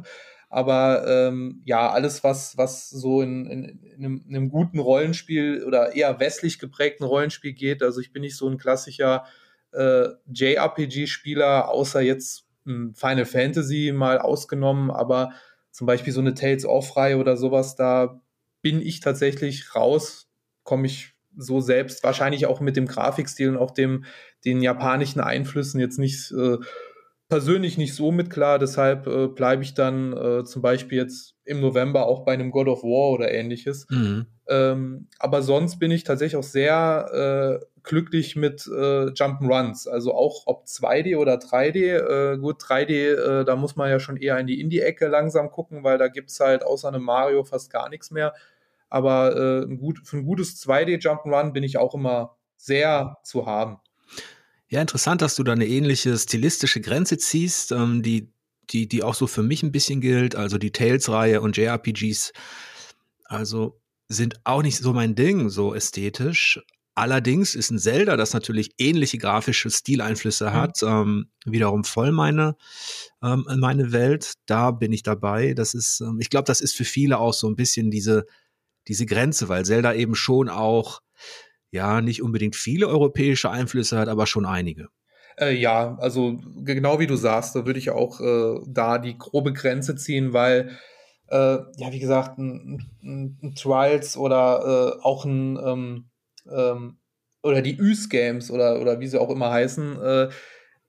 [0.50, 5.64] Aber ähm, ja, alles, was, was so in, in, in, einem, in, einem, guten Rollenspiel
[5.66, 9.26] oder eher westlich geprägten Rollenspiel geht, also ich bin nicht so ein klassischer
[9.72, 15.34] äh, JRPG-Spieler, außer jetzt Final Fantasy mal ausgenommen, aber
[15.72, 18.22] zum Beispiel so eine Tales of-Reihe oder sowas, da
[18.62, 20.30] bin ich tatsächlich raus,
[20.64, 24.06] komme ich so selbst, wahrscheinlich auch mit dem Grafikstil und auch dem,
[24.46, 26.58] den japanischen Einflüssen jetzt nicht äh,
[27.34, 31.62] persönlich nicht so mit klar, deshalb äh, bleibe ich dann äh, zum Beispiel jetzt im
[31.62, 33.88] November auch bei einem God of War oder ähnliches.
[33.90, 34.28] Mhm.
[34.48, 39.90] Ähm, aber sonst bin ich tatsächlich auch sehr äh, glücklich mit äh, Jump'n'Runs.
[39.90, 42.34] Also auch ob 2D oder 3D.
[42.34, 45.84] Äh, gut, 3D, äh, da muss man ja schon eher in die Indie-Ecke langsam gucken,
[45.84, 48.36] weil da gibt es halt außer einem Mario fast gar nichts mehr.
[48.90, 53.48] Aber äh, ein gut, für ein gutes 2D Jump'n'Run bin ich auch immer sehr zu
[53.48, 53.80] haben.
[54.74, 58.34] Ja, interessant, dass du da eine ähnliche stilistische Grenze ziehst, ähm, die,
[58.72, 60.36] die, die auch so für mich ein bisschen gilt.
[60.36, 62.34] Also die Tales-Reihe und JRPGs.
[63.26, 66.60] Also sind auch nicht so mein Ding, so ästhetisch.
[66.96, 70.54] Allerdings ist ein Zelda, das natürlich ähnliche grafische Stileinflüsse mhm.
[70.54, 72.56] hat, ähm, wiederum voll meine,
[73.22, 74.34] ähm, meine Welt.
[74.48, 75.54] Da bin ich dabei.
[75.54, 78.26] Das ist, ähm, ich glaube, das ist für viele auch so ein bisschen diese,
[78.88, 81.04] diese Grenze, weil Zelda eben schon auch,
[81.74, 84.90] ja, nicht unbedingt viele europäische Einflüsse hat, aber schon einige.
[85.40, 89.54] Äh, ja, also genau wie du sagst, da würde ich auch äh, da die grobe
[89.54, 90.78] Grenze ziehen, weil
[91.30, 96.06] äh, ja, wie gesagt, ein, ein, ein Trials oder äh, auch ein ähm,
[96.52, 96.98] ähm,
[97.42, 100.30] oder die Üs-Games oder, oder wie sie auch immer heißen, äh,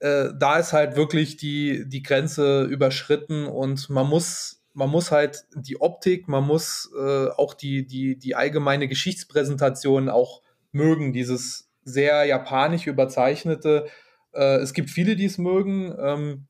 [0.00, 5.46] äh, da ist halt wirklich die, die Grenze überschritten und man muss, man muss halt
[5.56, 10.43] die Optik, man muss äh, auch die, die, die allgemeine Geschichtspräsentation auch
[10.74, 13.86] mögen, dieses sehr japanisch überzeichnete.
[14.32, 16.46] Äh, es gibt viele, die es mögen, ähm,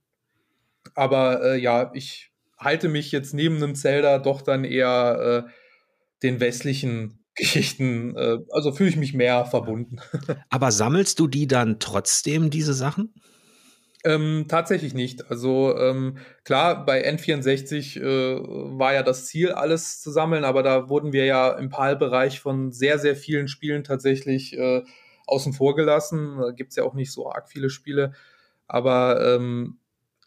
[0.94, 5.50] aber äh, ja, ich halte mich jetzt neben einem Zelda doch dann eher äh,
[6.22, 9.96] den westlichen Geschichten, äh, also fühle ich mich mehr verbunden.
[10.50, 13.12] Aber sammelst du die dann trotzdem, diese Sachen?
[14.06, 15.30] Ähm, tatsächlich nicht.
[15.30, 18.38] Also ähm, klar, bei N64 äh,
[18.78, 22.70] war ja das Ziel, alles zu sammeln, aber da wurden wir ja im PAL-Bereich von
[22.70, 24.82] sehr, sehr vielen Spielen tatsächlich äh,
[25.26, 26.36] außen vor gelassen.
[26.38, 28.12] Da gibt es ja auch nicht so arg viele Spiele.
[28.66, 29.78] Aber ähm,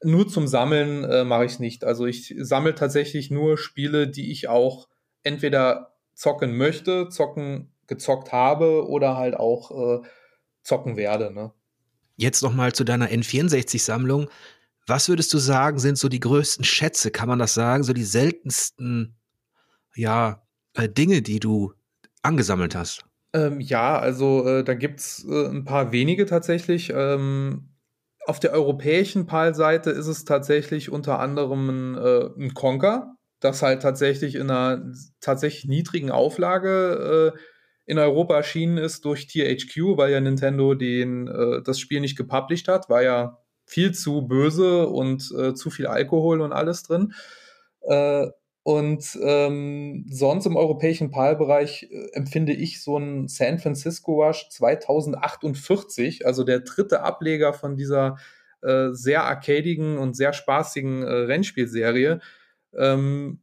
[0.01, 1.83] nur zum Sammeln äh, mache ich es nicht.
[1.83, 4.87] Also ich sammle tatsächlich nur Spiele, die ich auch
[5.23, 10.07] entweder zocken möchte, zocken, gezockt habe oder halt auch äh,
[10.63, 11.31] zocken werde.
[11.31, 11.51] Ne?
[12.17, 14.29] Jetzt noch mal zu deiner N64-Sammlung.
[14.87, 18.03] Was würdest du sagen, sind so die größten Schätze, kann man das sagen, so die
[18.03, 19.15] seltensten,
[19.95, 20.41] ja,
[20.73, 21.73] äh, Dinge, die du
[22.23, 23.05] angesammelt hast?
[23.33, 26.91] Ähm, ja, also äh, da gibt es äh, ein paar wenige tatsächlich.
[26.93, 27.69] Ähm,
[28.25, 33.81] auf der europäischen PAL-Seite ist es tatsächlich unter anderem ein, äh, ein Conker, das halt
[33.81, 37.39] tatsächlich in einer tatsächlich niedrigen Auflage äh,
[37.87, 42.67] in Europa erschienen ist durch THQ, weil ja Nintendo den, äh, das Spiel nicht gepublished
[42.67, 47.13] hat, war ja viel zu böse und äh, zu viel Alkohol und alles drin.
[47.81, 48.27] Äh,
[48.63, 56.25] und ähm, sonst im europäischen PAL-Bereich äh, empfinde ich so ein San Francisco Rush 2048,
[56.25, 58.17] also der dritte Ableger von dieser
[58.61, 62.19] äh, sehr arcadigen und sehr spaßigen äh, Rennspielserie,
[62.77, 63.39] ähm,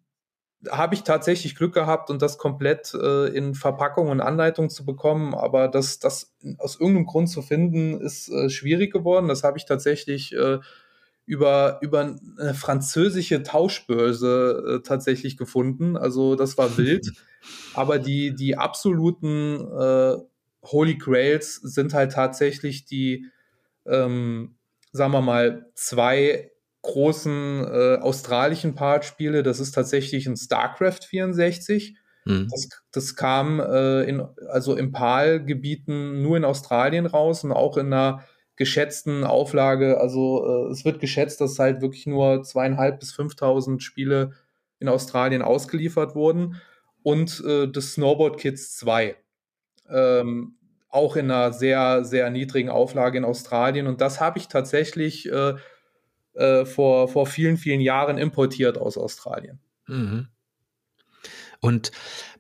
[0.70, 5.34] habe ich tatsächlich Glück gehabt und das komplett äh, in Verpackung und Anleitung zu bekommen,
[5.34, 9.28] aber das, das aus irgendeinem Grund zu finden, ist äh, schwierig geworden.
[9.28, 10.58] Das habe ich tatsächlich äh,
[11.26, 15.96] über, über eine französische Tauschbörse äh, tatsächlich gefunden.
[15.96, 17.12] Also das war wild.
[17.74, 20.16] aber die, die absoluten äh,
[20.64, 23.26] Holy Grails sind halt tatsächlich die,
[23.86, 24.56] ähm,
[24.92, 26.50] sagen wir mal, zwei
[26.84, 29.42] großen äh, australischen Partspiele.
[29.42, 31.96] Das ist tatsächlich ein StarCraft 64.
[32.24, 32.48] Mhm.
[32.50, 37.92] Das, das, kam äh, in, also im PAL-Gebieten nur in Australien raus und auch in
[37.92, 38.24] einer
[38.56, 39.98] geschätzten Auflage.
[39.98, 44.32] Also äh, es wird geschätzt, dass halt wirklich nur zweieinhalb bis 5.000 Spiele
[44.78, 46.60] in Australien ausgeliefert wurden.
[47.02, 49.16] Und äh, das Snowboard Kids 2.
[49.90, 50.56] Ähm,
[50.88, 53.86] auch in einer sehr, sehr niedrigen Auflage in Australien.
[53.86, 55.54] Und das habe ich tatsächlich äh,
[56.34, 59.60] äh, vor, vor vielen, vielen Jahren importiert aus Australien.
[59.86, 60.28] Mhm.
[61.60, 61.92] Und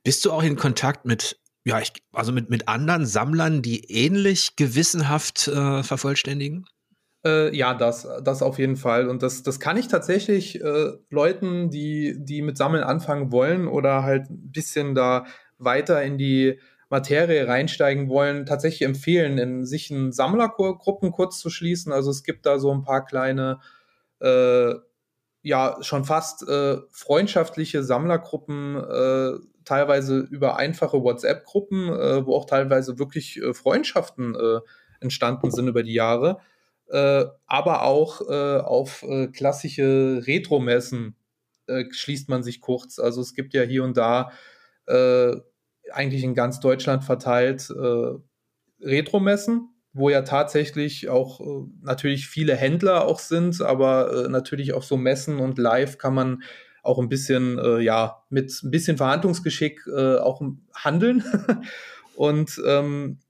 [0.02, 4.56] bist du auch in Kontakt mit, ja, ich, also mit, mit anderen Sammlern, die ähnlich
[4.56, 6.66] gewissenhaft äh, vervollständigen?
[7.24, 9.08] Äh, ja, das, das auf jeden Fall.
[9.08, 14.02] Und das, das kann ich tatsächlich äh, Leuten, die, die mit Sammeln anfangen wollen oder
[14.02, 15.24] halt ein bisschen da
[15.56, 16.58] weiter in die
[16.90, 21.92] Materie reinsteigen wollen, tatsächlich empfehlen, in sich in Sammlergruppen kurz zu schließen.
[21.92, 23.58] Also es gibt da so ein paar kleine,
[24.24, 24.74] äh,
[25.42, 29.32] ja, schon fast äh, freundschaftliche Sammlergruppen, äh,
[29.64, 34.60] teilweise über einfache WhatsApp-Gruppen, äh, wo auch teilweise wirklich äh, Freundschaften äh,
[35.00, 36.38] entstanden sind über die Jahre.
[36.88, 41.16] Äh, aber auch auf klassische Retro-Messen
[41.90, 42.98] schließt man sich kurz.
[42.98, 44.30] Also es gibt ja hier und da
[45.90, 47.70] eigentlich in ganz Deutschland verteilt
[48.80, 51.40] Retro-Messen, wo ja tatsächlich auch
[51.82, 56.42] natürlich viele Händler auch sind, aber natürlich auch so Messen und Live kann man
[56.82, 60.42] auch ein bisschen, ja, mit ein bisschen Verhandlungsgeschick auch
[60.74, 61.24] handeln.
[62.16, 63.20] und ähm,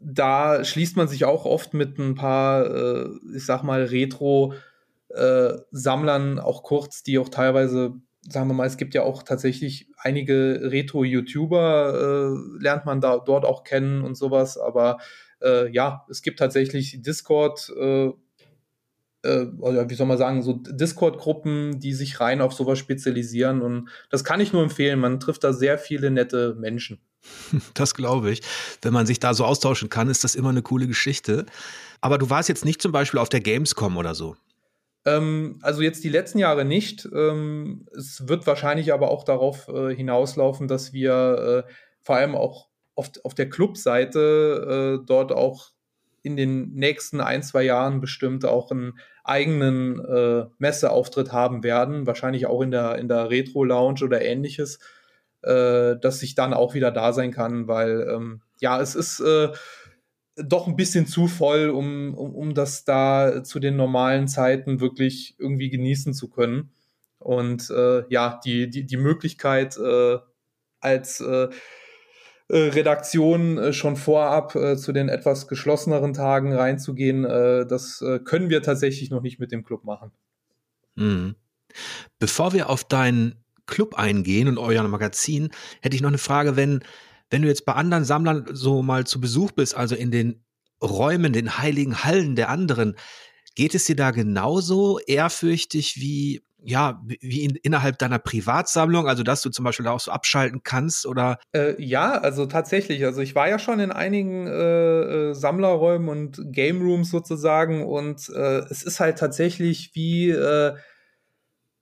[0.00, 6.40] da schließt man sich auch oft mit ein paar, äh, ich sag mal, Retro-Sammlern äh,
[6.40, 7.94] auch kurz, die auch teilweise,
[8.28, 13.44] sagen wir mal, es gibt ja auch tatsächlich einige Retro-YouTuber, äh, lernt man da dort
[13.44, 14.98] auch kennen und sowas, aber
[15.42, 18.10] äh, ja, es gibt tatsächlich Discord, äh,
[19.22, 23.88] äh, oder wie soll man sagen, so Discord-Gruppen, die sich rein auf sowas spezialisieren und
[24.10, 27.00] das kann ich nur empfehlen, man trifft da sehr viele nette Menschen.
[27.74, 28.42] Das glaube ich.
[28.82, 31.46] Wenn man sich da so austauschen kann, ist das immer eine coole Geschichte.
[32.00, 34.36] Aber du warst jetzt nicht zum Beispiel auf der Gamescom oder so.
[35.04, 37.08] Ähm, also jetzt die letzten Jahre nicht.
[37.14, 41.72] Ähm, es wird wahrscheinlich aber auch darauf äh, hinauslaufen, dass wir äh,
[42.02, 45.70] vor allem auch auf, auf der Clubseite äh, dort auch
[46.22, 52.08] in den nächsten ein, zwei Jahren bestimmt auch einen eigenen äh, Messeauftritt haben werden.
[52.08, 54.80] Wahrscheinlich auch in der, in der Retro-Lounge oder ähnliches
[55.46, 59.52] äh, dass ich dann auch wieder da sein kann, weil ähm, ja, es ist äh,
[60.36, 65.36] doch ein bisschen zu voll, um, um, um das da zu den normalen Zeiten wirklich
[65.38, 66.72] irgendwie genießen zu können.
[67.18, 70.18] Und äh, ja, die, die, die Möglichkeit äh,
[70.80, 71.48] als äh
[72.54, 78.50] Redaktion äh, schon vorab äh, zu den etwas geschlosseneren Tagen reinzugehen, äh, das äh, können
[78.50, 80.12] wir tatsächlich noch nicht mit dem Club machen.
[80.94, 81.34] Mhm.
[82.18, 83.34] Bevor wir auf dein
[83.66, 85.50] Club eingehen und euer Magazin,
[85.82, 86.84] hätte ich noch eine Frage, wenn,
[87.30, 90.44] wenn du jetzt bei anderen Sammlern so mal zu Besuch bist, also in den
[90.80, 92.96] Räumen, den heiligen Hallen der anderen,
[93.56, 99.42] geht es dir da genauso ehrfürchtig wie ja, wie in, innerhalb deiner Privatsammlung, also dass
[99.42, 101.38] du zum Beispiel da auch so abschalten kannst oder?
[101.52, 103.04] Äh, ja, also tatsächlich.
[103.04, 108.28] Also ich war ja schon in einigen äh, äh Sammlerräumen und Game Rooms sozusagen und
[108.30, 110.74] äh, es ist halt tatsächlich wie äh,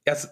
[0.04, 0.28] es,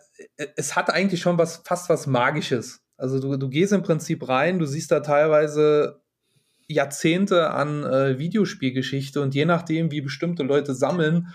[0.57, 2.81] es hat eigentlich schon was, fast was Magisches.
[2.97, 6.03] Also du, du gehst im Prinzip rein, du siehst da teilweise
[6.69, 11.29] Jahrzehnte an äh, Videospielgeschichte und je nachdem, wie bestimmte Leute sammeln,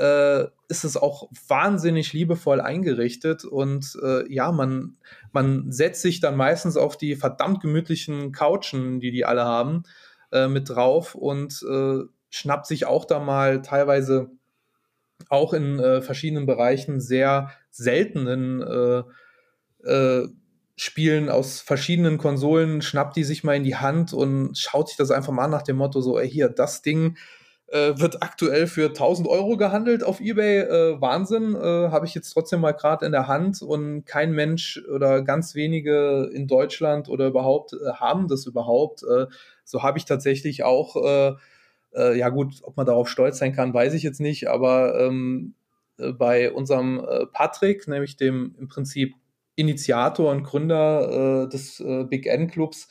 [0.00, 4.96] äh, ist es auch wahnsinnig liebevoll eingerichtet und äh, ja, man,
[5.32, 9.82] man setzt sich dann meistens auf die verdammt gemütlichen Couchen, die die alle haben,
[10.32, 11.98] äh, mit drauf und äh,
[12.30, 14.30] schnappt sich auch da mal teilweise
[15.28, 18.62] auch in äh, verschiedenen Bereichen sehr seltenen
[19.84, 20.22] äh,
[20.76, 25.10] Spielen aus verschiedenen Konsolen, schnappt die sich mal in die Hand und schaut sich das
[25.10, 27.18] einfach mal nach dem Motto so, ey, hier, das Ding
[27.70, 30.58] äh, wird aktuell für 1000 Euro gehandelt auf Ebay.
[30.58, 34.82] Äh, Wahnsinn, äh, habe ich jetzt trotzdem mal gerade in der Hand und kein Mensch
[34.92, 39.04] oder ganz wenige in Deutschland oder überhaupt äh, haben das überhaupt.
[39.04, 39.26] Äh,
[39.64, 43.94] so habe ich tatsächlich auch äh, ja gut, ob man darauf stolz sein kann, weiß
[43.94, 45.54] ich jetzt nicht, aber ähm,
[45.98, 49.14] äh, bei unserem Patrick, nämlich dem im Prinzip
[49.54, 52.88] Initiator und Gründer des Big N Clubs,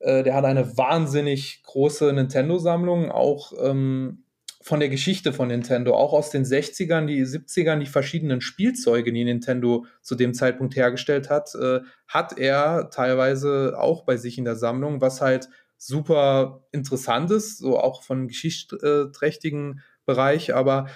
[0.00, 4.24] äh, der hat eine wahnsinnig große Nintendo-Sammlung, auch ähm,
[4.62, 9.24] von der Geschichte von Nintendo, auch aus den 60ern, die 70ern, die verschiedenen Spielzeuge, die
[9.24, 14.56] Nintendo zu dem Zeitpunkt hergestellt hat, äh, hat er teilweise auch bei sich in der
[14.56, 20.88] Sammlung, was halt super interessantes, so auch von geschichtsträchtigen Bereich, aber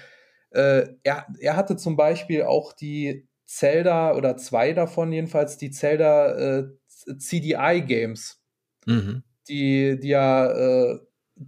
[0.51, 6.59] äh, er, er hatte zum Beispiel auch die Zelda oder zwei davon jedenfalls, die Zelda
[6.59, 6.65] äh,
[7.19, 8.44] CDI-Games,
[8.87, 9.23] mhm.
[9.49, 10.99] die, die ja äh,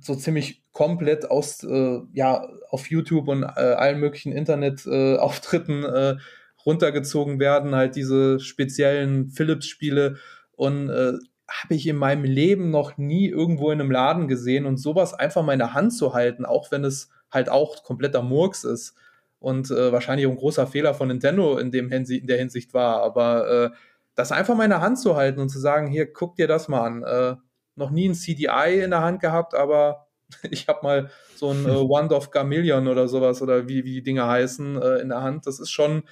[0.00, 6.16] so ziemlich komplett aus, äh, ja, auf YouTube und äh, allen möglichen Internetauftritten äh,
[6.64, 10.16] runtergezogen werden, halt diese speziellen Philips-Spiele.
[10.52, 11.14] Und äh,
[11.48, 14.66] habe ich in meinem Leben noch nie irgendwo in einem Laden gesehen.
[14.66, 18.22] Und sowas einfach mal in der Hand zu halten, auch wenn es halt auch kompletter
[18.22, 18.94] Murks ist.
[19.38, 22.74] Und äh, wahrscheinlich auch ein großer Fehler von Nintendo in, dem Hinsicht, in der Hinsicht
[22.74, 23.70] war, aber äh,
[24.16, 26.68] das einfach mal in der Hand zu halten und zu sagen, hier, guck dir das
[26.68, 27.02] mal an.
[27.04, 27.36] Äh,
[27.76, 30.08] noch nie ein CDI in der Hand gehabt, aber
[30.50, 34.02] ich habe mal so ein äh, Wand of Gamillion oder sowas oder wie, wie die
[34.02, 35.46] Dinge heißen äh, in der Hand.
[35.46, 36.02] Das ist schon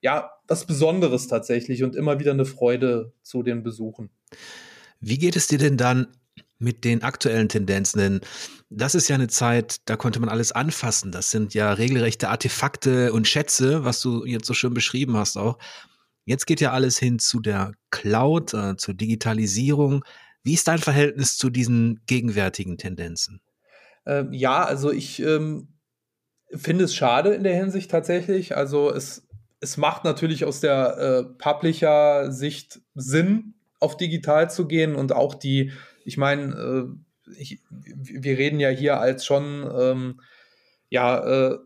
[0.00, 4.10] ja was Besonderes tatsächlich und immer wieder eine Freude zu den Besuchen.
[5.00, 6.08] Wie geht es dir denn dann
[6.58, 7.98] mit den aktuellen Tendenzen?
[7.98, 8.20] Denn
[8.68, 11.12] das ist ja eine Zeit, da konnte man alles anfassen.
[11.12, 15.58] Das sind ja regelrechte Artefakte und Schätze, was du jetzt so schön beschrieben hast auch.
[16.24, 20.04] Jetzt geht ja alles hin zu der Cloud, äh, zur Digitalisierung.
[20.42, 23.40] Wie ist dein Verhältnis zu diesen gegenwärtigen Tendenzen?
[24.06, 25.68] Ähm, ja, also ich ähm,
[26.54, 28.56] finde es schade in der Hinsicht tatsächlich.
[28.56, 29.26] Also es,
[29.60, 35.72] es macht natürlich aus der äh, Publisher-Sicht Sinn, auf digital zu gehen und auch die,
[36.04, 37.44] ich meine, äh,
[37.94, 40.20] wir reden ja hier als schon ähm,
[40.90, 41.58] ja äh,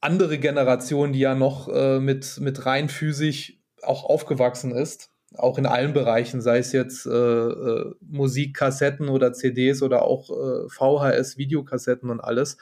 [0.00, 5.66] andere Generation, die ja noch äh, mit, mit rein physisch auch aufgewachsen ist auch in
[5.66, 12.20] allen Bereichen, sei es jetzt äh, äh, Musikkassetten oder CDs oder auch äh, VHS-Videokassetten und
[12.20, 12.56] alles.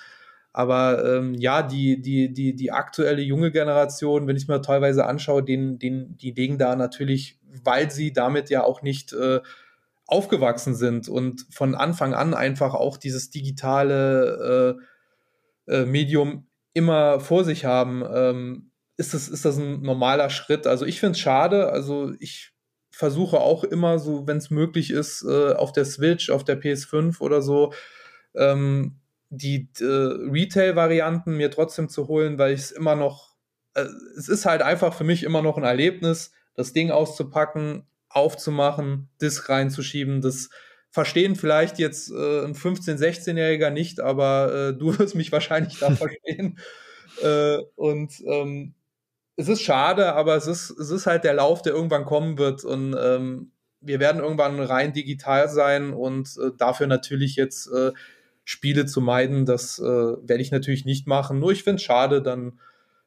[0.52, 5.42] Aber ähm, ja, die, die, die, die aktuelle junge Generation, wenn ich mir teilweise anschaue,
[5.42, 9.40] den, den, die legen da natürlich, weil sie damit ja auch nicht äh,
[10.06, 14.78] aufgewachsen sind und von Anfang an einfach auch dieses digitale
[15.68, 20.66] äh, äh, Medium immer vor sich haben, ähm, ist, das, ist das ein normaler Schritt.
[20.66, 21.70] Also ich finde es schade.
[21.70, 22.52] Also ich
[22.90, 27.20] versuche auch immer so, wenn es möglich ist, äh, auf der Switch, auf der PS5
[27.20, 27.72] oder so,
[28.36, 33.34] ähm, die äh, Retail-Varianten mir trotzdem zu holen, weil ich es immer noch,
[33.74, 39.08] äh, es ist halt einfach für mich immer noch ein Erlebnis, das Ding auszupacken, aufzumachen,
[39.20, 40.50] Disk reinzuschieben, das
[40.90, 45.90] verstehen vielleicht jetzt äh, ein 15-, 16-Jähriger nicht, aber äh, du wirst mich wahrscheinlich da
[45.96, 46.60] verstehen.
[47.20, 48.74] Äh, und ähm,
[49.36, 52.64] es ist schade, aber es ist, es ist halt der Lauf, der irgendwann kommen wird.
[52.64, 57.92] Und ähm, wir werden irgendwann rein digital sein und äh, dafür natürlich jetzt äh,
[58.44, 61.38] Spiele zu meiden, das äh, werde ich natürlich nicht machen.
[61.38, 62.58] Nur ich finde es schade, dann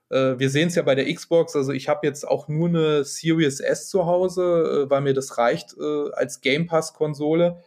[0.10, 3.04] äh, wir sehen es ja bei der Xbox, also ich habe jetzt auch nur eine
[3.04, 7.62] Series S zu Hause, äh, weil mir das reicht äh, als Game Pass-Konsole.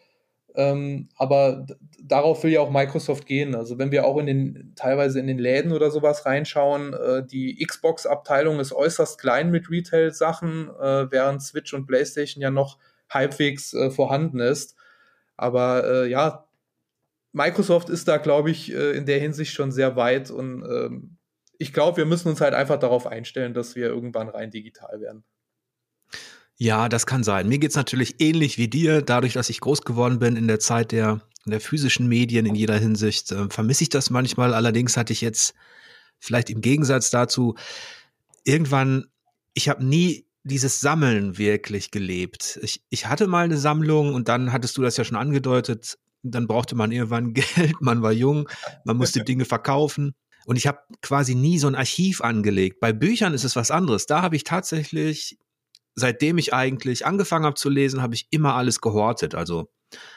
[0.54, 1.66] Ähm, aber
[2.02, 3.54] darauf will ja auch Microsoft gehen.
[3.54, 7.64] Also wenn wir auch in den teilweise in den Läden oder sowas reinschauen, äh, die
[7.64, 13.90] Xbox-Abteilung ist äußerst klein mit Retail-Sachen, äh, während Switch und PlayStation ja noch halbwegs äh,
[13.90, 14.76] vorhanden ist.
[15.36, 16.46] Aber äh, ja,
[17.32, 21.16] Microsoft ist da, glaube ich, äh, in der Hinsicht schon sehr weit und ähm,
[21.58, 25.24] ich glaube, wir müssen uns halt einfach darauf einstellen, dass wir irgendwann rein digital werden.
[26.62, 27.49] Ja, das kann sein.
[27.49, 29.01] Mir geht's natürlich ähnlich wie dir.
[29.01, 32.77] Dadurch, dass ich groß geworden bin in der Zeit der, der physischen Medien in jeder
[32.77, 34.53] Hinsicht, äh, vermisse ich das manchmal.
[34.53, 35.55] Allerdings hatte ich jetzt
[36.18, 37.55] vielleicht im Gegensatz dazu
[38.44, 39.07] irgendwann,
[39.55, 42.61] ich habe nie dieses Sammeln wirklich gelebt.
[42.62, 46.46] Ich, ich hatte mal eine Sammlung und dann hattest du das ja schon angedeutet, dann
[46.46, 48.51] brauchte man irgendwann Geld, man war jung,
[48.85, 50.14] man musste Dinge verkaufen.
[50.44, 52.81] Und ich habe quasi nie so ein Archiv angelegt.
[52.81, 54.05] Bei Büchern ist es was anderes.
[54.05, 55.38] Da habe ich tatsächlich
[55.94, 59.35] seitdem ich eigentlich angefangen habe zu lesen, habe ich immer alles gehortet.
[59.35, 59.68] Also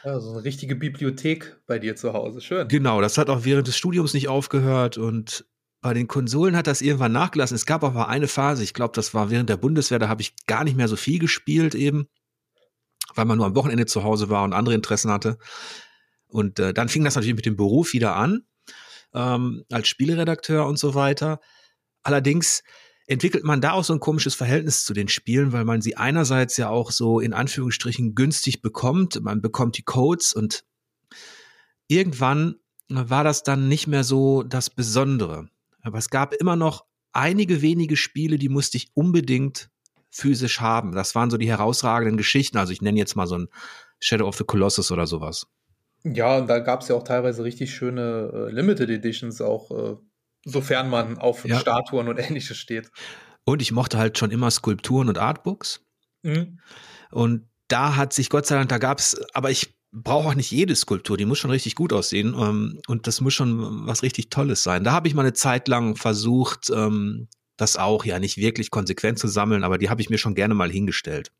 [0.02, 2.68] also eine richtige Bibliothek bei dir zu Hause, schön.
[2.68, 5.46] Genau, das hat auch während des Studiums nicht aufgehört und
[5.80, 7.56] bei den Konsolen hat das irgendwann nachgelassen.
[7.56, 10.34] Es gab aber eine Phase, ich glaube, das war während der Bundeswehr, da habe ich
[10.46, 12.08] gar nicht mehr so viel gespielt eben,
[13.14, 15.38] weil man nur am Wochenende zu Hause war und andere Interessen hatte.
[16.26, 18.46] Und äh, dann fing das natürlich mit dem Beruf wieder an,
[19.12, 21.40] ähm, als Spieleredakteur und so weiter.
[22.02, 22.62] Allerdings
[23.06, 26.56] entwickelt man da auch so ein komisches Verhältnis zu den Spielen, weil man sie einerseits
[26.56, 29.22] ja auch so in Anführungsstrichen günstig bekommt.
[29.22, 30.64] Man bekommt die Codes und
[31.86, 32.56] irgendwann
[32.88, 35.48] war das dann nicht mehr so das Besondere.
[35.82, 39.70] Aber es gab immer noch einige wenige Spiele, die musste ich unbedingt
[40.10, 40.92] physisch haben.
[40.92, 42.56] Das waren so die herausragenden Geschichten.
[42.56, 43.48] Also ich nenne jetzt mal so ein
[44.00, 45.46] Shadow of the Colossus oder sowas.
[46.04, 49.96] Ja, und da gab es ja auch teilweise richtig schöne äh, Limited Editions, auch äh,
[50.44, 51.58] Sofern man auf ja.
[51.58, 52.90] Statuen und ähnliches steht.
[53.44, 55.84] Und ich mochte halt schon immer Skulpturen und Artbooks.
[56.22, 56.60] Mhm.
[57.10, 60.50] Und da hat sich Gott sei Dank, da gab es, aber ich brauche auch nicht
[60.50, 64.28] jede Skulptur, die muss schon richtig gut aussehen ähm, und das muss schon was richtig
[64.28, 64.82] Tolles sein.
[64.84, 69.18] Da habe ich mal eine Zeit lang versucht, ähm, das auch ja nicht wirklich konsequent
[69.18, 71.30] zu sammeln, aber die habe ich mir schon gerne mal hingestellt.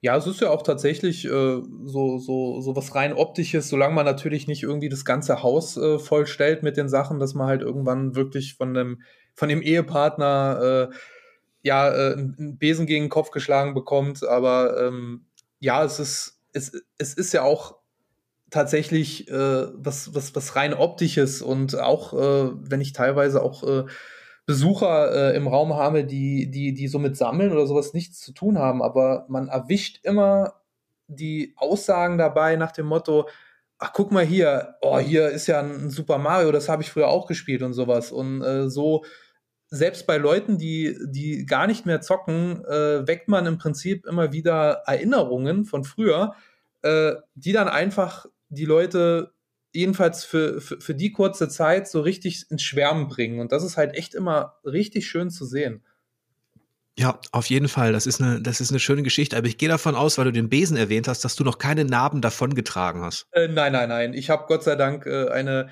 [0.00, 4.04] Ja, es ist ja auch tatsächlich äh, so, so, so was rein optisches, solange man
[4.04, 8.14] natürlich nicht irgendwie das ganze Haus äh, vollstellt mit den Sachen, dass man halt irgendwann
[8.14, 9.02] wirklich von dem,
[9.34, 10.96] von dem Ehepartner äh,
[11.62, 14.24] ja äh, einen Besen gegen den Kopf geschlagen bekommt.
[14.24, 15.26] Aber ähm,
[15.58, 17.76] ja, es ist, es, es ist ja auch
[18.50, 23.84] tatsächlich äh, was, was, was rein optisches und auch äh, wenn ich teilweise auch äh,
[24.46, 28.32] Besucher äh, im Raum habe, die, die, die so mit Sammeln oder sowas nichts zu
[28.32, 30.54] tun haben, aber man erwischt immer
[31.08, 33.28] die Aussagen dabei nach dem Motto,
[33.78, 37.08] ach guck mal hier, oh, hier ist ja ein Super Mario, das habe ich früher
[37.08, 38.12] auch gespielt und sowas.
[38.12, 39.04] Und äh, so,
[39.68, 44.32] selbst bei Leuten, die, die gar nicht mehr zocken, äh, weckt man im Prinzip immer
[44.32, 46.34] wieder Erinnerungen von früher,
[46.82, 49.32] äh, die dann einfach die Leute
[49.76, 53.40] jedenfalls für, für, für die kurze Zeit so richtig ins Schwärmen bringen.
[53.40, 55.82] Und das ist halt echt immer richtig schön zu sehen.
[56.98, 57.92] Ja, auf jeden Fall.
[57.92, 59.36] Das ist eine, das ist eine schöne Geschichte.
[59.36, 61.84] Aber ich gehe davon aus, weil du den Besen erwähnt hast, dass du noch keine
[61.84, 63.26] Narben davongetragen hast.
[63.32, 64.14] Äh, nein, nein, nein.
[64.14, 65.68] Ich habe Gott sei Dank äh, eine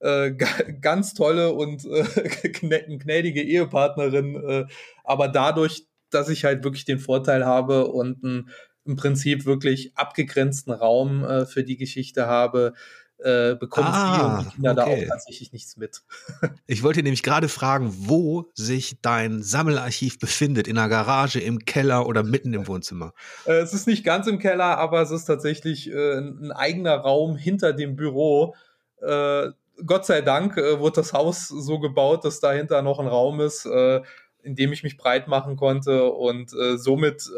[0.00, 0.32] äh,
[0.80, 2.48] ganz tolle und äh,
[2.98, 4.34] gnädige Ehepartnerin.
[4.34, 4.64] Äh,
[5.04, 8.50] aber dadurch, dass ich halt wirklich den Vorteil habe und ein,
[8.84, 12.74] im Prinzip wirklich abgegrenzten Raum äh, für die Geschichte habe,
[13.18, 14.96] äh, bekommen ah, sie und die Kinder okay.
[14.96, 16.02] da auch tatsächlich nichts mit.
[16.66, 22.06] ich wollte nämlich gerade fragen, wo sich dein Sammelarchiv befindet, in der Garage, im Keller
[22.06, 23.12] oder mitten im Wohnzimmer?
[23.46, 27.36] Äh, es ist nicht ganz im Keller, aber es ist tatsächlich äh, ein eigener Raum
[27.36, 28.54] hinter dem Büro.
[29.00, 29.50] Äh,
[29.86, 33.64] Gott sei Dank äh, wurde das Haus so gebaut, dass dahinter noch ein Raum ist,
[33.66, 34.02] äh,
[34.42, 37.30] in dem ich mich breit machen konnte und somit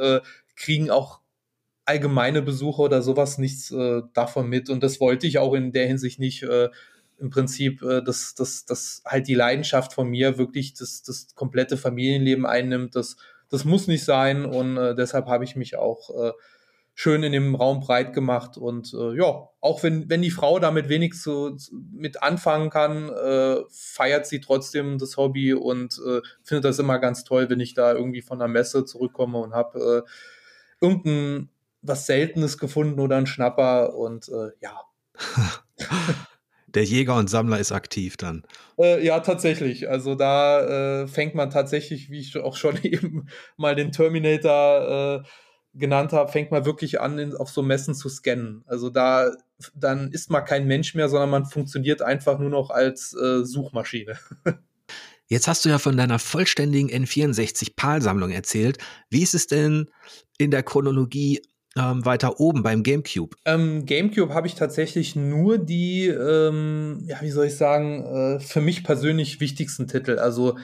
[0.56, 1.20] kriegen auch
[1.86, 4.68] allgemeine Besucher oder sowas nichts äh, davon mit.
[4.68, 6.42] Und das wollte ich auch in der Hinsicht nicht.
[6.42, 6.68] Äh,
[7.18, 11.76] Im Prinzip, äh, dass, dass, dass halt die Leidenschaft von mir wirklich das, das komplette
[11.76, 12.94] Familienleben einnimmt.
[12.96, 13.16] Das,
[13.48, 14.44] das muss nicht sein.
[14.44, 16.32] Und äh, deshalb habe ich mich auch äh,
[16.98, 18.56] schön in dem Raum breit gemacht.
[18.56, 23.10] Und äh, ja, auch wenn, wenn die Frau damit wenig zu, zu mit anfangen kann,
[23.10, 27.74] äh, feiert sie trotzdem das Hobby und äh, findet das immer ganz toll, wenn ich
[27.74, 30.10] da irgendwie von der Messe zurückkomme und habe äh,
[30.80, 31.50] irgendein
[31.86, 34.80] was Seltenes gefunden oder ein Schnapper und äh, ja.
[36.68, 38.42] Der Jäger und Sammler ist aktiv dann.
[38.78, 39.88] Äh, ja, tatsächlich.
[39.88, 45.28] Also da äh, fängt man tatsächlich, wie ich auch schon eben mal den Terminator äh,
[45.78, 48.62] genannt habe, fängt man wirklich an, in, auf so Messen zu scannen.
[48.66, 49.30] Also da
[49.74, 54.18] dann ist man kein Mensch mehr, sondern man funktioniert einfach nur noch als äh, Suchmaschine.
[55.28, 58.78] Jetzt hast du ja von deiner vollständigen N64 PAL-Sammlung erzählt.
[59.10, 59.90] Wie ist es denn
[60.38, 61.42] in der Chronologie
[61.76, 63.36] ähm, weiter oben beim GameCube?
[63.44, 68.60] Ähm, GameCube habe ich tatsächlich nur die, ähm, ja, wie soll ich sagen, äh, für
[68.60, 70.18] mich persönlich wichtigsten Titel.
[70.18, 70.56] Also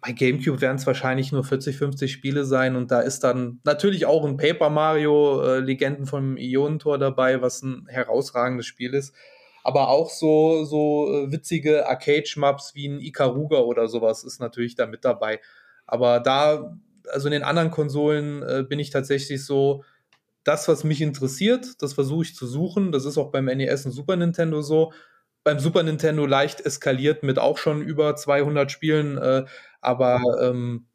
[0.00, 4.04] bei GameCube werden es wahrscheinlich nur 40, 50 Spiele sein und da ist dann natürlich
[4.04, 9.14] auch ein Paper Mario äh, Legenden vom Ionentor dabei, was ein herausragendes Spiel ist.
[9.62, 14.86] Aber auch so, so äh, witzige Arcade-Schmaps wie ein Ikaruga oder sowas ist natürlich da
[14.86, 15.40] mit dabei.
[15.86, 16.76] Aber da,
[17.12, 19.84] also in den anderen Konsolen äh, bin ich tatsächlich so,
[20.44, 22.92] das, was mich interessiert, das versuche ich zu suchen.
[22.92, 24.92] Das ist auch beim NES und Super Nintendo so.
[25.44, 29.44] Beim Super Nintendo leicht eskaliert mit auch schon über 200 Spielen, äh,
[29.80, 30.86] aber ähm,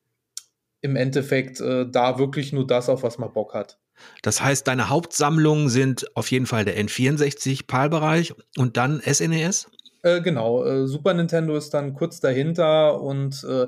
[0.81, 3.77] im Endeffekt äh, da wirklich nur das, auf was man Bock hat.
[4.21, 9.69] Das heißt, deine Hauptsammlungen sind auf jeden Fall der N64 PAL-Bereich und dann SNES?
[10.03, 13.67] E äh, genau, äh, Super Nintendo ist dann kurz dahinter und äh,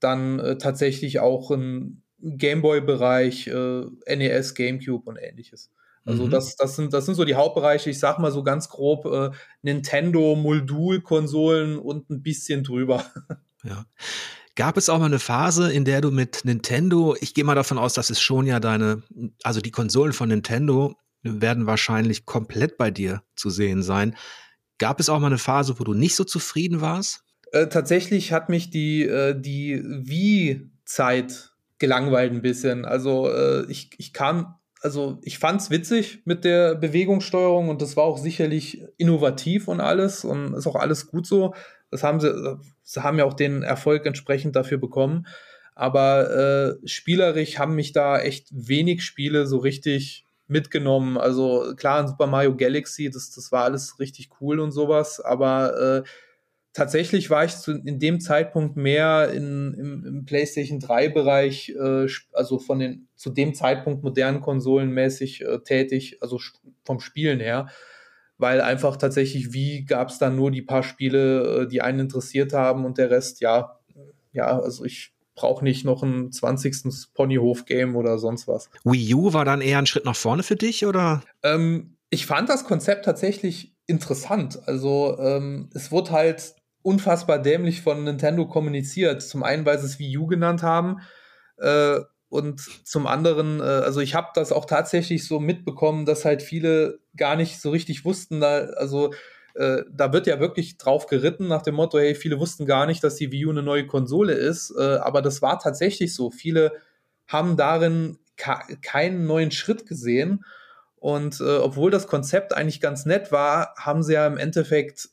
[0.00, 5.70] dann äh, tatsächlich auch ein Gameboy-Bereich, äh, NES, GameCube und ähnliches.
[6.04, 6.30] Also mhm.
[6.30, 9.30] das, das, sind, das sind so die Hauptbereiche, ich sag mal so ganz grob, äh,
[9.62, 13.04] Nintendo, Modul-Konsolen und ein bisschen drüber.
[13.64, 13.84] Ja.
[14.54, 17.78] Gab es auch mal eine Phase, in der du mit Nintendo, ich gehe mal davon
[17.78, 19.02] aus, dass es schon ja deine,
[19.42, 24.14] also die Konsolen von Nintendo werden wahrscheinlich komplett bei dir zu sehen sein.
[24.78, 27.24] Gab es auch mal eine Phase, wo du nicht so zufrieden warst?
[27.50, 32.84] Äh, tatsächlich hat mich die, äh, die Wii-Zeit gelangweilt ein bisschen.
[32.84, 38.04] Also äh, ich, ich kam, also ich fand's witzig mit der Bewegungssteuerung und das war
[38.04, 41.54] auch sicherlich innovativ und alles und ist auch alles gut so.
[41.90, 42.32] Das haben sie,
[42.82, 45.26] sie haben ja auch den Erfolg entsprechend dafür bekommen.
[45.74, 51.18] Aber äh, spielerisch haben mich da echt wenig Spiele so richtig mitgenommen.
[51.18, 56.02] Also klar, in Super Mario Galaxy, das, das war alles richtig cool und sowas, aber
[56.04, 56.08] äh,
[56.76, 62.58] tatsächlich war ich zu, in dem Zeitpunkt mehr in, im, im PlayStation 3-Bereich, äh, also
[62.58, 66.38] von den zu dem Zeitpunkt modernen Konsolen mäßig äh, tätig, also
[66.84, 67.68] vom Spielen her.
[68.36, 72.52] Weil einfach tatsächlich, wie gab es dann nur die paar Spiele, äh, die einen interessiert
[72.52, 73.80] haben und der Rest, ja,
[74.32, 77.14] ja, also ich brauche nicht noch ein 20.
[77.14, 78.68] Ponyhof-Game oder sonst was.
[78.84, 81.22] Wii U war dann eher ein Schritt nach vorne für dich, oder?
[81.42, 84.60] Ähm, ich fand das Konzept tatsächlich interessant.
[84.66, 86.54] Also ähm, es wurde halt
[86.86, 89.22] unfassbar dämlich von Nintendo kommuniziert.
[89.22, 91.00] Zum einen, weil sie es Wii U genannt haben.
[91.58, 96.42] Äh, und zum anderen, äh, also ich habe das auch tatsächlich so mitbekommen, dass halt
[96.42, 99.12] viele gar nicht so richtig wussten, da, also
[99.54, 103.02] äh, da wird ja wirklich drauf geritten nach dem Motto, hey, viele wussten gar nicht,
[103.04, 106.30] dass die Wii U eine neue Konsole ist, äh, aber das war tatsächlich so.
[106.30, 106.72] Viele
[107.26, 108.18] haben darin
[108.82, 110.44] keinen neuen Schritt gesehen
[110.96, 115.10] Und äh, obwohl das Konzept eigentlich ganz nett war, haben sie ja im Endeffekt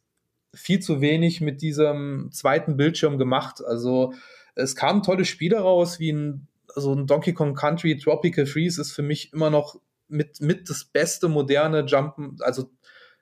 [0.54, 3.64] viel zu wenig mit diesem zweiten Bildschirm gemacht.
[3.66, 4.14] Also
[4.56, 8.92] es kamen tolle Spiele raus, wie ein, also ein Donkey Kong Country Tropical Freeze ist
[8.92, 12.70] für mich immer noch mit, mit das beste moderne Jumpen, also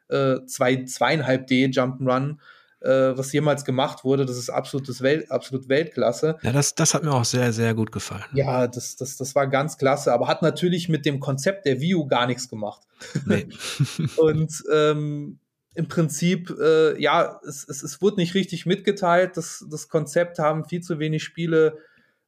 [0.09, 2.38] äh, zwei, zweieinhalb D Jump'n'Run,
[2.82, 4.25] äh, was jemals gemacht wurde.
[4.25, 6.38] Das ist absolutes Welt, absolut Weltklasse.
[6.41, 8.25] Ja, das, das hat mir auch sehr, sehr gut gefallen.
[8.34, 12.05] Ja, das, das, das war ganz klasse, aber hat natürlich mit dem Konzept der View
[12.07, 12.82] gar nichts gemacht.
[13.25, 13.47] Nee.
[14.17, 15.39] Und ähm,
[15.74, 19.38] im Prinzip, äh, ja, es, es, es wurde nicht richtig mitgeteilt.
[19.38, 21.78] Das, das Konzept haben viel zu wenig Spiele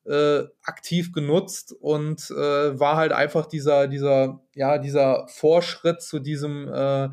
[0.06, 6.68] äh, aktiv genutzt und äh, war halt einfach dieser, dieser, ja, dieser Vorschritt zu diesem,
[6.68, 7.10] äh,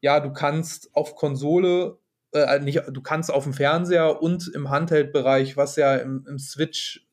[0.00, 1.98] ja, du kannst auf Konsole,
[2.32, 7.06] äh, nicht, du kannst auf dem Fernseher und im Handheld-Bereich, was ja im, im Switch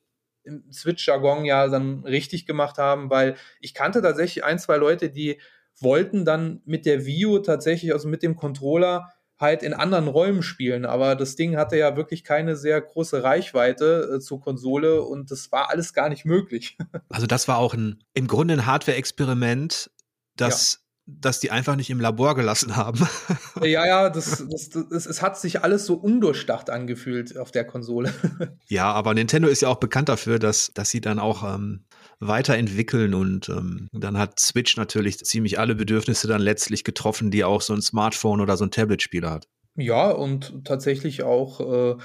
[0.44, 5.38] im Switch-Jargon ja dann richtig gemacht haben, weil ich kannte tatsächlich ein, zwei Leute, die
[5.80, 10.84] wollten dann mit der View tatsächlich, also mit dem Controller, halt in anderen Räumen spielen.
[10.84, 15.52] Aber das Ding hatte ja wirklich keine sehr große Reichweite äh, zur Konsole und das
[15.52, 16.76] war alles gar nicht möglich.
[17.10, 19.90] Also das war auch ein, im Grunde ein Hardware-Experiment,
[20.36, 23.08] das dass die einfach nicht im Labor gelassen haben.
[23.62, 28.12] ja, ja, das, das, das, es hat sich alles so undurchdacht angefühlt auf der Konsole.
[28.66, 31.84] ja, aber Nintendo ist ja auch bekannt dafür, dass, dass sie dann auch ähm,
[32.20, 37.60] weiterentwickeln und ähm, dann hat Switch natürlich ziemlich alle Bedürfnisse dann letztlich getroffen, die auch
[37.60, 39.48] so ein Smartphone oder so ein Tablet-Spieler hat.
[39.76, 41.96] Ja, und tatsächlich auch äh,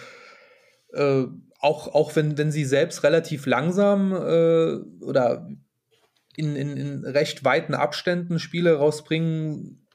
[0.94, 1.28] äh,
[1.60, 5.50] auch, auch wenn, wenn sie selbst relativ langsam äh, oder
[6.36, 9.88] in, in, in recht weiten Abständen Spiele rausbringen,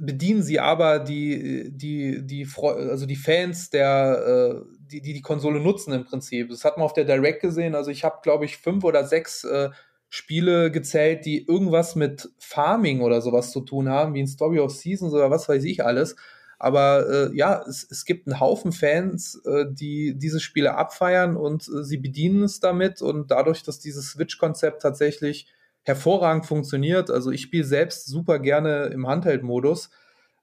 [0.00, 5.60] bedienen sie aber die, die, die, also die Fans der, äh, die, die die Konsole
[5.60, 6.50] nutzen im Prinzip.
[6.50, 7.74] Das hat man auf der Direct gesehen.
[7.74, 9.70] Also ich habe, glaube ich, fünf oder sechs äh,
[10.08, 14.72] Spiele gezählt, die irgendwas mit Farming oder sowas zu tun haben, wie ein Story of
[14.72, 16.16] Seasons oder was weiß ich alles.
[16.58, 21.62] Aber äh, ja, es, es gibt einen Haufen Fans, äh, die diese Spiele abfeiern und
[21.62, 23.02] äh, sie bedienen es damit.
[23.02, 25.48] Und dadurch, dass dieses Switch-Konzept tatsächlich
[25.82, 27.10] hervorragend funktioniert.
[27.10, 29.90] Also ich spiele selbst super gerne im Handheld-Modus.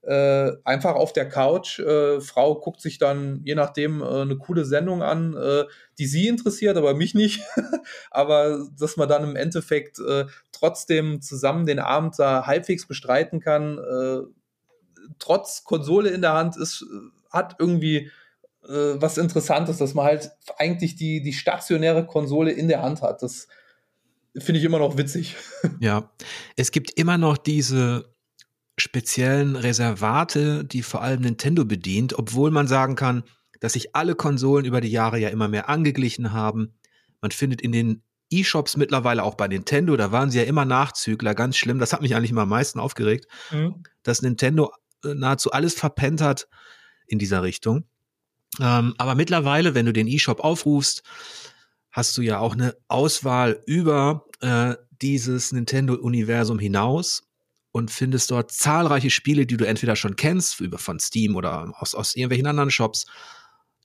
[0.01, 1.79] Äh, einfach auf der Couch.
[1.79, 5.65] Äh, Frau guckt sich dann je nachdem äh, eine coole Sendung an, äh,
[5.97, 7.41] die sie interessiert, aber mich nicht.
[8.11, 13.77] aber dass man dann im Endeffekt äh, trotzdem zusammen den Abend da halbwegs bestreiten kann,
[13.77, 14.19] äh,
[15.19, 16.85] trotz Konsole in der Hand, ist,
[17.29, 18.09] hat irgendwie
[18.61, 23.23] was Interessantes, dass man halt eigentlich die, die stationäre Konsole in der Hand hat.
[23.23, 23.47] Das
[24.37, 25.35] finde ich immer noch witzig.
[25.79, 26.11] Ja,
[26.57, 28.05] es gibt immer noch diese
[28.79, 33.23] speziellen Reservate, die vor allem Nintendo bedient, obwohl man sagen kann,
[33.59, 36.73] dass sich alle Konsolen über die Jahre ja immer mehr angeglichen haben.
[37.21, 41.33] Man findet in den E-Shops mittlerweile auch bei Nintendo, da waren sie ja immer Nachzügler,
[41.33, 41.79] ganz schlimm.
[41.79, 43.83] Das hat mich eigentlich immer am meisten aufgeregt, mhm.
[44.03, 44.71] dass Nintendo
[45.03, 46.47] äh, nahezu alles verpennt hat
[47.07, 47.85] in dieser Richtung.
[48.59, 51.03] Ähm, aber mittlerweile, wenn du den E-Shop aufrufst,
[51.91, 57.28] hast du ja auch eine Auswahl über äh, dieses Nintendo-Universum hinaus
[57.79, 61.95] und findest dort zahlreiche Spiele, die du entweder schon kennst, über von Steam oder aus,
[61.95, 63.05] aus irgendwelchen anderen Shops.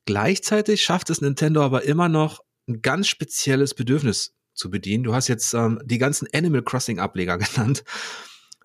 [0.04, 5.04] Gleichzeitig schafft es Nintendo aber immer noch ein ganz spezielles Bedürfnis zu bedienen.
[5.04, 7.84] Du hast jetzt ähm, die ganzen Animal Crossing Ableger genannt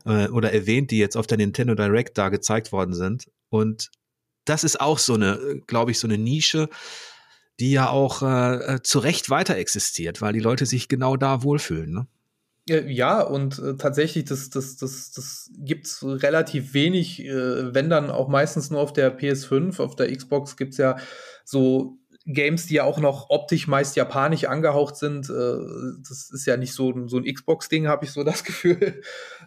[0.06, 3.30] äh, oder erwähnt, die jetzt auf der Nintendo Direct da gezeigt worden sind.
[3.50, 3.92] Und
[4.46, 6.70] das ist auch so eine, glaube ich, so eine Nische,
[7.60, 11.44] die ja auch äh, äh, zu Recht weiter existiert, weil die Leute sich genau da
[11.44, 11.92] wohlfühlen.
[11.92, 12.08] Ne?
[12.70, 18.28] Ja, und äh, tatsächlich, das, das, das, das gibt's relativ wenig, äh, wenn dann auch
[18.28, 19.80] meistens nur auf der PS5.
[19.82, 20.98] Auf der Xbox gibt's ja
[21.44, 25.30] so Games, die ja auch noch optisch meist japanisch angehaucht sind.
[25.30, 25.58] Äh,
[26.08, 29.02] das ist ja nicht so, so ein Xbox-Ding, habe ich so das Gefühl.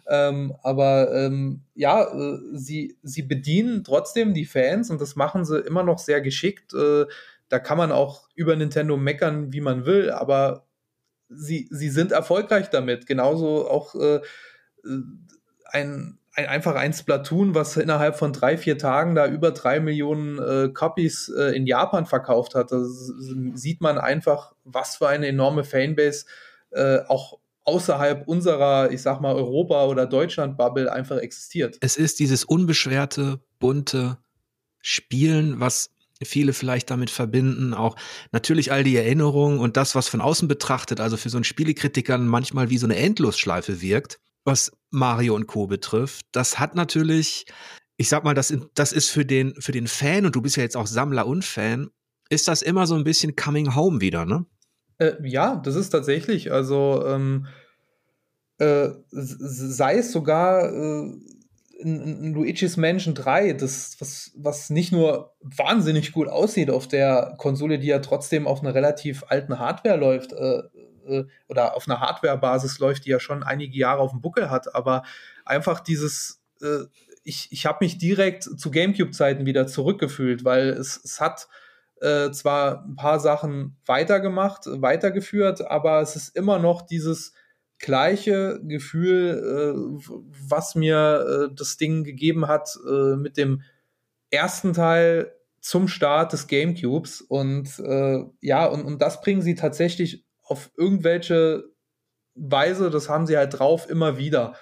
[0.07, 5.59] ähm, aber ähm, ja, äh, sie, sie bedienen trotzdem die Fans und das machen sie
[5.59, 6.73] immer noch sehr geschickt.
[6.73, 7.05] Äh,
[7.49, 10.65] da kann man auch über Nintendo meckern, wie man will, aber
[11.35, 13.05] sie, sie sind erfolgreich damit.
[13.05, 14.21] Genauso auch äh,
[15.65, 20.39] ein, ein, einfach ein Splatoon, was innerhalb von drei, vier Tagen da über drei Millionen
[20.39, 22.71] äh, Copies äh, in Japan verkauft hat.
[22.71, 22.83] Da
[23.53, 26.25] sieht man einfach, was für eine enorme Fanbase
[26.71, 31.77] äh, auch außerhalb unserer, ich sag mal, Europa- oder Deutschland-Bubble einfach existiert.
[31.81, 34.17] Es ist dieses unbeschwerte, bunte
[34.81, 35.92] Spielen, was
[36.25, 37.73] viele vielleicht damit verbinden.
[37.73, 37.95] Auch
[38.31, 42.17] natürlich all die Erinnerungen und das, was von außen betrachtet, also für so einen Spielekritiker
[42.17, 45.67] manchmal wie so eine Endlosschleife wirkt, was Mario und Co.
[45.67, 46.25] betrifft.
[46.31, 47.45] Das hat natürlich,
[47.97, 50.63] ich sag mal, das, das ist für den, für den Fan, und du bist ja
[50.63, 51.89] jetzt auch Sammler und Fan,
[52.29, 54.45] ist das immer so ein bisschen Coming Home wieder, ne?
[54.97, 56.51] Äh, ja, das ist tatsächlich.
[56.51, 57.47] Also, ähm,
[58.59, 61.11] äh, sei es sogar äh,
[61.83, 67.35] in, in Luigi's Mansion 3, das, was, was nicht nur wahnsinnig gut aussieht auf der
[67.37, 70.63] Konsole, die ja trotzdem auf einer relativ alten Hardware läuft, äh,
[71.05, 74.73] äh, oder auf einer Hardware-Basis läuft, die ja schon einige Jahre auf dem Buckel hat,
[74.73, 75.03] aber
[75.45, 76.85] einfach dieses, äh,
[77.23, 81.47] ich, ich habe mich direkt zu GameCube-Zeiten wieder zurückgefühlt, weil es, es hat
[82.01, 87.33] äh, zwar ein paar Sachen weitergemacht, weitergeführt, aber es ist immer noch dieses
[87.83, 90.07] gleiche Gefühl, äh,
[90.47, 93.61] was mir äh, das Ding gegeben hat äh, mit dem
[94.31, 97.19] ersten Teil zum Start des GameCubes.
[97.21, 101.65] Und äh, ja, und, und das bringen sie tatsächlich auf irgendwelche
[102.35, 104.55] Weise, das haben sie halt drauf immer wieder.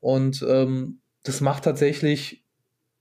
[0.00, 2.46] Und ähm, das macht tatsächlich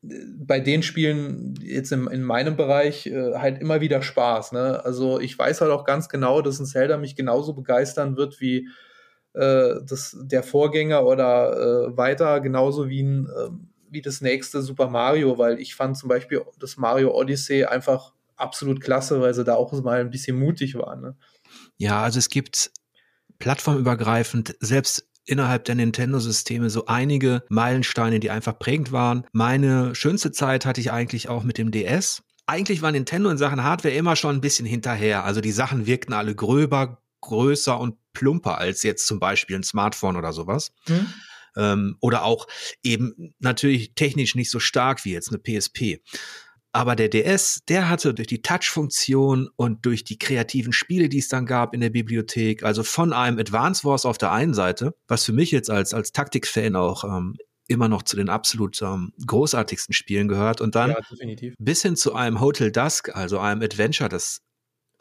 [0.04, 4.52] äh, bei den Spielen jetzt im, in meinem Bereich äh, halt immer wieder Spaß.
[4.52, 4.84] Ne?
[4.84, 8.68] Also ich weiß halt auch ganz genau, dass ein Zelda mich genauso begeistern wird wie
[9.34, 13.50] äh, das, der Vorgänger oder äh, weiter, genauso wie, ein, äh,
[13.90, 18.82] wie das nächste Super Mario, weil ich fand zum Beispiel das Mario Odyssey einfach absolut
[18.82, 21.02] klasse, weil sie da auch mal ein bisschen mutig waren.
[21.02, 21.16] Ne?
[21.78, 22.72] Ja, also es gibt
[23.40, 29.26] plattformübergreifend, selbst innerhalb der Nintendo-Systeme so einige Meilensteine, die einfach prägend waren.
[29.32, 32.24] Meine schönste Zeit hatte ich eigentlich auch mit dem DS.
[32.46, 35.24] Eigentlich war Nintendo in Sachen Hardware immer schon ein bisschen hinterher.
[35.24, 40.16] Also die Sachen wirkten alle gröber, größer und plumper als jetzt zum Beispiel ein Smartphone
[40.16, 40.72] oder sowas.
[40.88, 41.08] Hm.
[41.56, 42.48] Ähm, oder auch
[42.82, 46.02] eben natürlich technisch nicht so stark wie jetzt eine PSP.
[46.76, 51.28] Aber der DS, der hatte durch die Touch-Funktion und durch die kreativen Spiele, die es
[51.28, 55.24] dann gab in der Bibliothek, also von einem Advance Wars auf der einen Seite, was
[55.24, 57.36] für mich jetzt als, als Taktik-Fan auch ähm,
[57.68, 62.16] immer noch zu den absolut ähm, großartigsten Spielen gehört und dann ja, bis hin zu
[62.16, 64.40] einem Hotel Dusk, also einem Adventure, das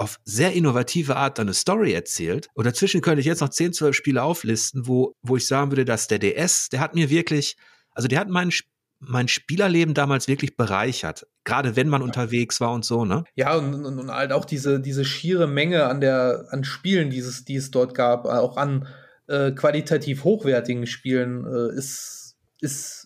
[0.03, 2.49] auf sehr innovative Art eine Story erzählt.
[2.55, 5.85] Und dazwischen könnte ich jetzt noch 10, 12 Spiele auflisten, wo, wo ich sagen würde,
[5.85, 7.57] dass der DS, der hat mir wirklich,
[7.93, 8.51] also der hat mein,
[8.99, 11.27] mein Spielerleben damals wirklich bereichert.
[11.45, 12.07] Gerade wenn man ja.
[12.07, 13.25] unterwegs war und so, ne?
[13.35, 17.19] Ja, und, und, und, halt auch diese, diese schiere Menge an der, an Spielen, die
[17.19, 18.89] es, die es dort gab, auch an
[19.29, 23.02] äh, qualitativ hochwertigen Spielen, äh, ist, ist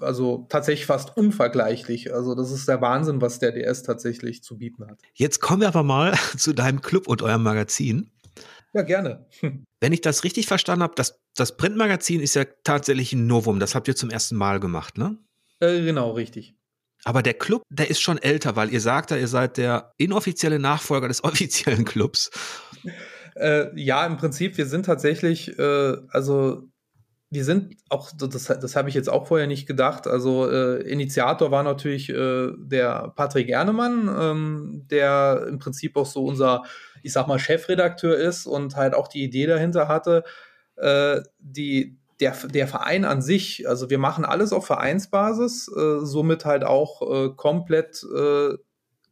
[0.00, 2.12] also tatsächlich fast unvergleichlich.
[2.14, 4.98] Also das ist der Wahnsinn, was der DS tatsächlich zu bieten hat.
[5.14, 8.10] Jetzt kommen wir aber mal zu deinem Club und eurem Magazin.
[8.72, 9.26] Ja, gerne.
[9.80, 13.58] Wenn ich das richtig verstanden habe, das, das Printmagazin ist ja tatsächlich ein Novum.
[13.58, 15.18] Das habt ihr zum ersten Mal gemacht, ne?
[15.58, 16.54] Äh, genau, richtig.
[17.04, 20.58] Aber der Club, der ist schon älter, weil ihr sagt ja, ihr seid der inoffizielle
[20.58, 22.30] Nachfolger des offiziellen Clubs.
[23.34, 26.69] Äh, ja, im Prinzip, wir sind tatsächlich, äh, also
[27.32, 30.08] wir sind auch, das, das habe ich jetzt auch vorher nicht gedacht.
[30.08, 36.24] Also äh, Initiator war natürlich äh, der Patrick Ernemann, ähm, der im Prinzip auch so
[36.24, 36.64] unser,
[37.04, 40.24] ich sag mal, Chefredakteur ist und halt auch die Idee dahinter hatte.
[40.74, 46.44] Äh, die, der, der Verein an sich, also wir machen alles auf Vereinsbasis, äh, somit
[46.44, 48.56] halt auch äh, komplett äh,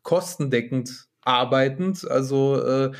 [0.03, 2.11] kostendeckend arbeitend.
[2.11, 2.91] Also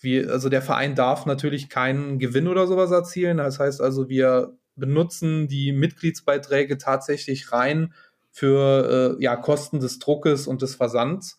[0.00, 3.36] wie, also der Verein darf natürlich keinen Gewinn oder sowas erzielen.
[3.36, 7.94] Das heißt also, wir benutzen die Mitgliedsbeiträge tatsächlich rein
[8.30, 11.38] für äh, ja, Kosten des Druckes und des Versands.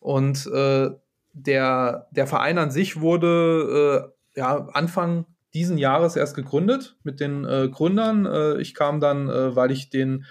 [0.00, 0.90] Und äh,
[1.32, 7.44] der, der Verein an sich wurde äh, ja, Anfang diesen Jahres erst gegründet mit den
[7.44, 8.26] äh, Gründern.
[8.26, 10.24] Äh, ich kam dann, äh, weil ich den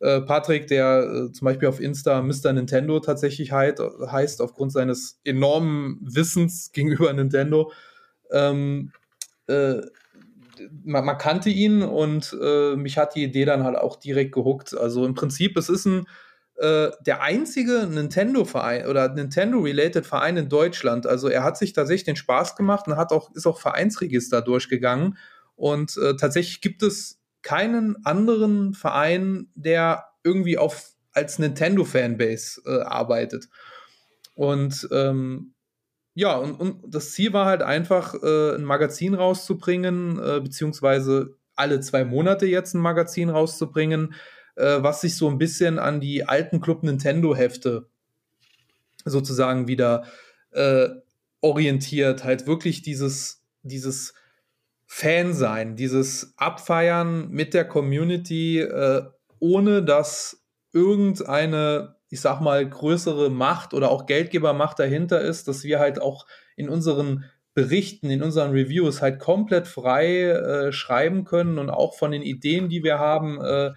[0.00, 2.52] Patrick, der zum Beispiel auf Insta Mr.
[2.52, 7.72] Nintendo tatsächlich heißt, heißt aufgrund seines enormen Wissens gegenüber Nintendo,
[8.30, 8.92] ähm,
[10.84, 14.76] man, man, kannte ihn und äh, mich hat die Idee dann halt auch direkt gehuckt.
[14.76, 16.06] Also im Prinzip, es ist ein
[16.56, 21.06] äh, der einzige Nintendo-Verein oder Nintendo-related Verein in Deutschland.
[21.06, 25.18] Also er hat sich tatsächlich den Spaß gemacht und hat auch, ist auch Vereinsregister durchgegangen.
[25.56, 33.48] Und äh, tatsächlich gibt es keinen anderen Verein, der irgendwie auf als Nintendo-Fanbase äh, arbeitet.
[34.34, 35.53] Und ähm,
[36.14, 41.80] ja, und, und das Ziel war halt einfach, äh, ein Magazin rauszubringen, äh, beziehungsweise alle
[41.80, 44.14] zwei Monate jetzt ein Magazin rauszubringen,
[44.56, 47.88] äh, was sich so ein bisschen an die alten Club Nintendo-Hefte
[49.04, 50.04] sozusagen wieder
[50.52, 50.88] äh,
[51.40, 52.24] orientiert.
[52.24, 54.14] Halt wirklich dieses, dieses
[54.86, 59.02] Fan-Sein, dieses Abfeiern mit der Community, äh,
[59.40, 65.80] ohne dass irgendeine ich sag mal, größere Macht oder auch Geldgebermacht dahinter ist, dass wir
[65.80, 71.70] halt auch in unseren Berichten, in unseren Reviews halt komplett frei äh, schreiben können und
[71.70, 73.72] auch von den Ideen, die wir haben, äh,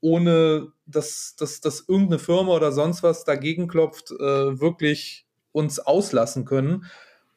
[0.00, 6.46] ohne dass, dass, dass irgendeine Firma oder sonst was dagegen klopft, äh, wirklich uns auslassen
[6.46, 6.86] können.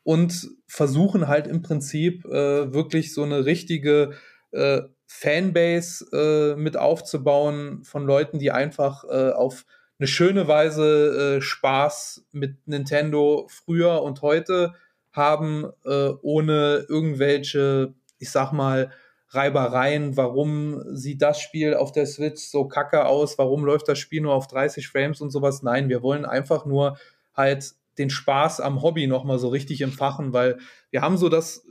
[0.03, 4.13] und versuchen halt im Prinzip äh, wirklich so eine richtige
[4.51, 9.65] äh, Fanbase äh, mit aufzubauen von Leuten, die einfach auf
[9.99, 14.73] eine schöne Weise äh, Spaß mit Nintendo früher und heute
[15.11, 18.91] haben, äh, ohne irgendwelche, ich sag mal,
[19.31, 24.21] Reibereien, warum sieht das Spiel auf der Switch so kacke aus, warum läuft das Spiel
[24.21, 25.61] nur auf 30 Frames und sowas.
[25.61, 26.97] Nein, wir wollen einfach nur
[27.35, 30.57] halt den Spaß am Hobby nochmal so richtig empfachen, weil
[30.89, 31.63] wir haben so das,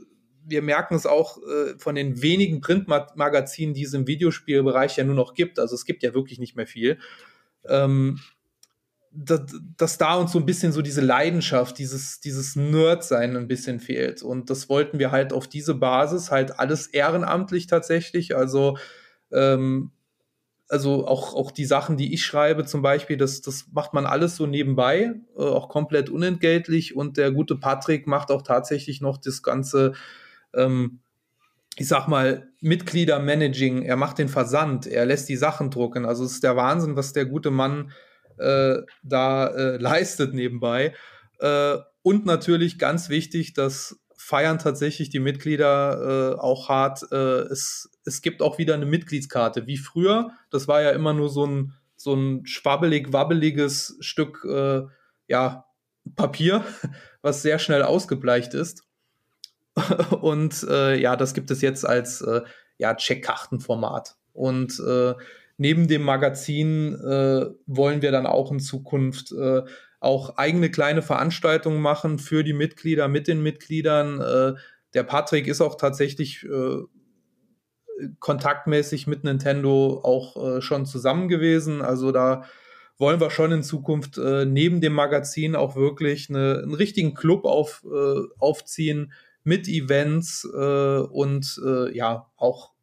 [0.45, 5.15] wir merken es auch äh, von den wenigen Printmagazinen, die es im Videospielbereich ja nur
[5.15, 5.59] noch gibt.
[5.59, 6.99] Also es gibt ja wirklich nicht mehr viel.
[7.67, 8.19] Ähm,
[9.11, 9.41] dass,
[9.77, 14.21] dass da uns so ein bisschen so diese Leidenschaft, dieses, dieses Nerd-Sein ein bisschen fehlt.
[14.21, 18.35] Und das wollten wir halt auf diese Basis halt alles ehrenamtlich tatsächlich.
[18.35, 18.77] Also,
[19.31, 19.91] ähm,
[20.67, 24.35] also auch, auch die Sachen, die ich schreibe zum Beispiel, das, das macht man alles
[24.35, 26.95] so nebenbei, äh, auch komplett unentgeltlich.
[26.95, 29.93] Und der gute Patrick macht auch tatsächlich noch das ganze,
[30.53, 30.99] ähm,
[31.75, 33.83] ich sag mal, Mitglieder-Managing.
[33.83, 36.05] Er macht den Versand, er lässt die Sachen drucken.
[36.05, 37.91] Also es ist der Wahnsinn, was der gute Mann
[38.37, 40.93] äh, da äh, leistet nebenbei.
[41.39, 47.09] Äh, und natürlich ganz wichtig, das feiern tatsächlich die Mitglieder äh, auch hart.
[47.11, 50.31] Äh, es, es gibt auch wieder eine Mitgliedskarte, wie früher.
[50.51, 54.81] Das war ja immer nur so ein, so ein schwabbelig, wabbeliges Stück äh,
[55.27, 55.65] ja,
[56.15, 56.63] Papier,
[57.21, 58.83] was sehr schnell ausgebleicht ist.
[60.21, 62.41] Und äh, ja, das gibt es jetzt als äh,
[62.77, 64.15] ja, Checkkartenformat.
[64.33, 65.13] Und äh,
[65.57, 69.61] neben dem Magazin äh, wollen wir dann auch in Zukunft äh,
[69.99, 74.21] auch eigene kleine Veranstaltungen machen für die Mitglieder, mit den Mitgliedern.
[74.21, 74.59] Äh,
[74.93, 76.77] der Patrick ist auch tatsächlich äh,
[78.19, 81.81] kontaktmäßig mit Nintendo auch äh, schon zusammen gewesen.
[81.81, 82.45] Also da
[82.97, 87.45] wollen wir schon in Zukunft äh, neben dem Magazin auch wirklich eine, einen richtigen Club
[87.45, 87.83] auf,
[88.39, 89.11] aufziehen
[89.43, 91.61] mit Events und
[91.93, 92.73] ja, auch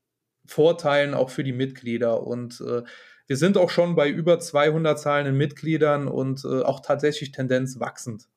[0.47, 2.23] Vorteilen auch für die Mitglieder.
[2.23, 2.83] Und äh,
[3.27, 8.29] wir sind auch schon bei über 200 zahlenden Mitgliedern und äh, auch tatsächlich Tendenz wachsend.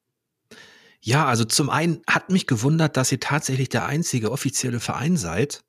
[1.02, 5.64] Ja, also zum einen hat mich gewundert, dass ihr tatsächlich der einzige offizielle Verein seid.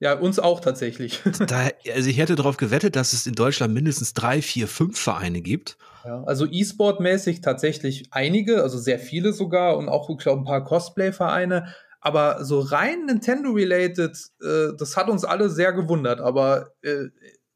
[0.00, 1.20] Ja, uns auch tatsächlich.
[1.46, 5.42] Da, also ich hätte darauf gewettet, dass es in Deutschland mindestens drei, vier, fünf Vereine
[5.42, 5.76] gibt.
[6.04, 10.64] Ja, also E-Sport-mäßig tatsächlich einige, also sehr viele sogar und auch wirklich auch ein paar
[10.64, 11.74] Cosplay-Vereine.
[12.00, 16.20] Aber so rein Nintendo-related, äh, das hat uns alle sehr gewundert.
[16.20, 17.08] Aber äh,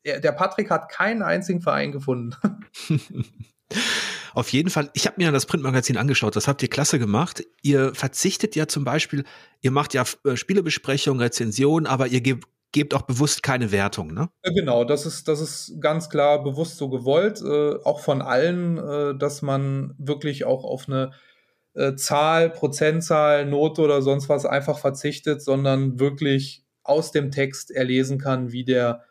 [0.05, 2.35] der Patrick hat keinen einzigen Verein gefunden.
[4.35, 7.45] Auf jeden Fall, ich habe mir das Printmagazin angeschaut, das habt ihr klasse gemacht.
[7.63, 9.25] Ihr verzichtet ja zum Beispiel,
[9.61, 14.29] ihr macht ja äh, Spielebesprechungen, Rezensionen, aber ihr gebt, gebt auch bewusst keine Wertung, ne?
[14.43, 19.17] Genau, das ist, das ist ganz klar bewusst so gewollt, äh, auch von allen, äh,
[19.17, 21.13] dass man wirklich auch auf eine
[21.75, 28.19] äh, Zahl, Prozentzahl, Note oder sonst was einfach verzichtet, sondern wirklich aus dem Text erlesen
[28.19, 29.05] kann, wie der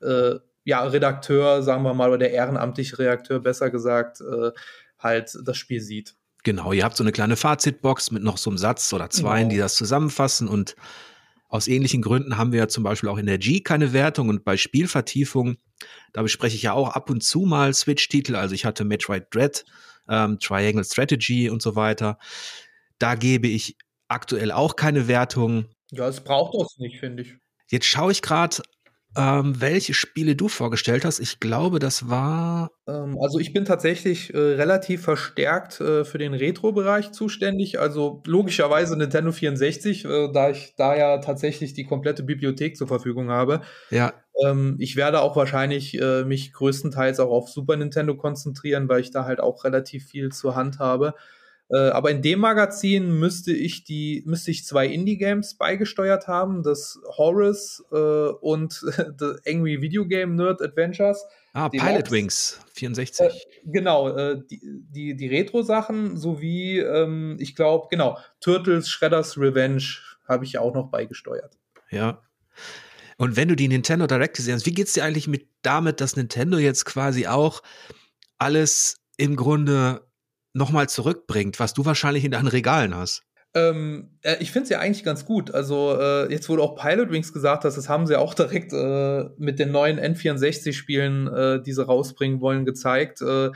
[0.00, 0.36] äh,
[0.68, 4.50] ja, Redakteur, sagen wir mal, oder der ehrenamtliche Redakteur, besser gesagt, äh,
[4.98, 6.14] halt das Spiel sieht.
[6.44, 9.50] Genau, ihr habt so eine kleine Fazitbox mit noch so einem Satz oder zwei, genau.
[9.50, 10.76] die das zusammenfassen und
[11.48, 14.44] aus ähnlichen Gründen haben wir ja zum Beispiel auch in der G keine Wertung und
[14.44, 15.56] bei Spielvertiefung,
[16.12, 18.36] da bespreche ich ja auch ab und zu mal Switch-Titel.
[18.36, 19.64] Also ich hatte Metroid Dread
[20.06, 22.18] ähm, Triangle Strategy und so weiter.
[22.98, 25.64] Da gebe ich aktuell auch keine Wertung.
[25.92, 27.36] Ja, es braucht das nicht, finde ich.
[27.70, 28.62] Jetzt schaue ich gerade,
[29.16, 31.18] ähm, welche Spiele du vorgestellt hast.
[31.18, 32.70] Ich glaube, das war.
[32.86, 37.80] Ähm, also ich bin tatsächlich äh, relativ verstärkt äh, für den Retro-Bereich zuständig.
[37.80, 43.30] Also logischerweise Nintendo 64, äh, da ich da ja tatsächlich die komplette Bibliothek zur Verfügung
[43.30, 43.62] habe.
[43.90, 44.12] Ja.
[44.44, 49.10] Ähm, ich werde auch wahrscheinlich äh, mich größtenteils auch auf Super Nintendo konzentrieren, weil ich
[49.10, 51.14] da halt auch relativ viel zur Hand habe.
[51.70, 56.98] Äh, aber in dem Magazin müsste ich die, müsste ich zwei Indie-Games beigesteuert haben, das
[57.18, 58.72] Horus äh, und
[59.18, 61.22] The Angry Video Game Nerd Adventures.
[61.52, 63.26] Ah, Pilot Wings 64.
[63.26, 63.30] Äh,
[63.64, 69.82] genau, äh, die, die, die Retro-Sachen sowie, ähm, ich glaube, genau, Turtles Shredders Revenge
[70.26, 71.58] habe ich auch noch beigesteuert.
[71.90, 72.22] Ja.
[73.18, 76.16] Und wenn du die Nintendo Direct gesehen hast, wie geht's dir eigentlich mit damit, dass
[76.16, 77.62] Nintendo jetzt quasi auch
[78.38, 80.07] alles im Grunde
[80.58, 83.22] nochmal zurückbringt, was du wahrscheinlich in deinen Regalen hast?
[83.54, 85.54] Ähm, äh, ich finde es ja eigentlich ganz gut.
[85.54, 89.24] Also, äh, jetzt wurde auch Pilot Wings gesagt hast, das haben sie auch direkt äh,
[89.38, 93.22] mit den neuen N64-Spielen, äh, die sie rausbringen wollen, gezeigt.
[93.22, 93.50] Äh,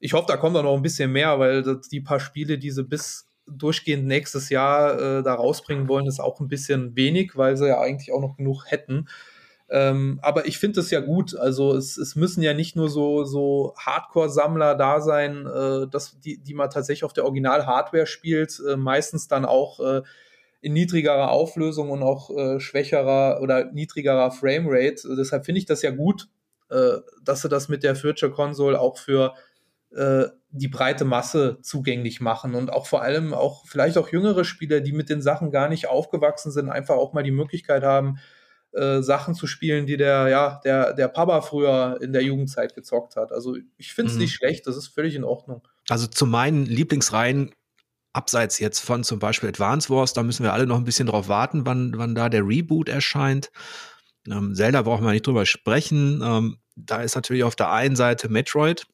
[0.00, 2.70] ich hoffe, da kommt auch noch ein bisschen mehr, weil das, die paar Spiele, die
[2.70, 7.56] sie bis durchgehend nächstes Jahr äh, da rausbringen wollen, ist auch ein bisschen wenig, weil
[7.56, 9.08] sie ja eigentlich auch noch genug hätten.
[9.70, 11.36] Ähm, aber ich finde es ja gut.
[11.36, 16.38] Also es, es müssen ja nicht nur so, so Hardcore-Sammler da sein, äh, dass, die,
[16.38, 20.02] die man tatsächlich auf der Original-Hardware spielt, äh, meistens dann auch äh,
[20.60, 25.14] in niedrigerer Auflösung und auch äh, schwächerer oder niedrigerer Framerate.
[25.16, 26.28] Deshalb finde ich das ja gut,
[26.70, 29.34] äh, dass sie das mit der Future Console auch für
[29.94, 34.80] äh, die breite Masse zugänglich machen und auch vor allem auch vielleicht auch jüngere Spieler,
[34.80, 38.18] die mit den Sachen gar nicht aufgewachsen sind, einfach auch mal die Möglichkeit haben,
[38.72, 43.16] äh, Sachen zu spielen, die der, ja, der, der Papa früher in der Jugendzeit gezockt
[43.16, 43.32] hat.
[43.32, 44.22] Also ich finde es mhm.
[44.22, 45.66] nicht schlecht, das ist völlig in Ordnung.
[45.88, 47.52] Also zu meinen Lieblingsreihen,
[48.12, 51.28] abseits jetzt von zum Beispiel Advance Wars, da müssen wir alle noch ein bisschen drauf
[51.28, 53.50] warten, wann, wann da der Reboot erscheint.
[54.26, 56.20] Ähm, Zelda brauchen wir nicht drüber sprechen.
[56.22, 58.86] Ähm, da ist natürlich auf der einen Seite Metroid.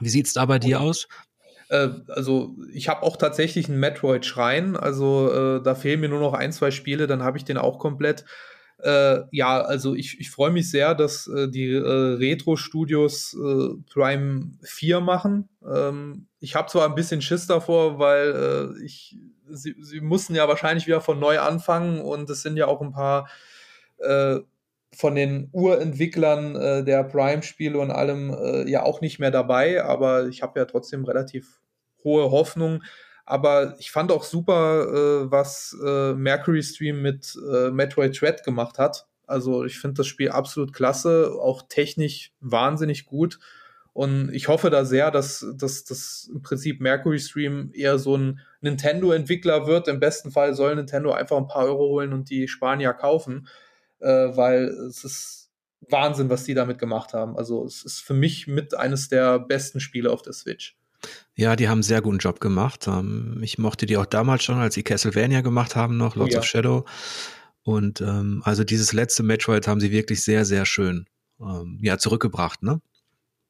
[0.00, 1.08] Wie sieht es da bei dir aus?
[1.68, 4.76] Äh, also ich habe auch tatsächlich einen Metroid-Schrein.
[4.76, 7.78] Also äh, da fehlen mir nur noch ein, zwei Spiele, dann habe ich den auch
[7.78, 8.24] komplett.
[8.82, 14.50] Äh, ja, also ich, ich freue mich sehr, dass äh, die äh, Retro-Studios äh, Prime
[14.62, 15.48] 4 machen.
[15.64, 19.16] Ähm, ich habe zwar ein bisschen Schiss davor, weil äh, ich,
[19.48, 22.92] sie, sie mussten ja wahrscheinlich wieder von neu anfangen und es sind ja auch ein
[22.92, 23.28] paar
[23.98, 24.40] äh,
[24.94, 30.60] von den Urentwicklern der Prime-Spiele und allem ja auch nicht mehr dabei, aber ich habe
[30.60, 31.62] ja trotzdem relativ
[32.04, 32.82] hohe Hoffnung.
[33.24, 38.78] Aber ich fand auch super, äh, was äh, Mercury Stream mit äh, Metroid Dread gemacht
[38.78, 39.06] hat.
[39.26, 43.38] Also ich finde das Spiel absolut klasse, auch technisch wahnsinnig gut.
[43.94, 48.40] Und ich hoffe da sehr, dass, dass, dass im Prinzip Mercury Stream eher so ein
[48.62, 49.86] Nintendo-Entwickler wird.
[49.86, 53.48] Im besten Fall soll Nintendo einfach ein paar Euro holen und die Spanier kaufen,
[54.00, 55.50] äh, weil es ist
[55.90, 57.36] Wahnsinn, was die damit gemacht haben.
[57.36, 60.76] Also es ist für mich mit eines der besten Spiele auf der Switch.
[61.34, 62.86] Ja, die haben einen sehr guten Job gemacht.
[62.86, 66.34] Ähm, ich mochte die auch damals schon, als sie Castlevania gemacht haben, noch, Lords oh,
[66.34, 66.38] ja.
[66.40, 66.84] of Shadow.
[67.62, 71.06] Und ähm, also dieses letzte Metroid haben sie wirklich sehr, sehr schön
[71.40, 72.80] ähm, ja, zurückgebracht, ne?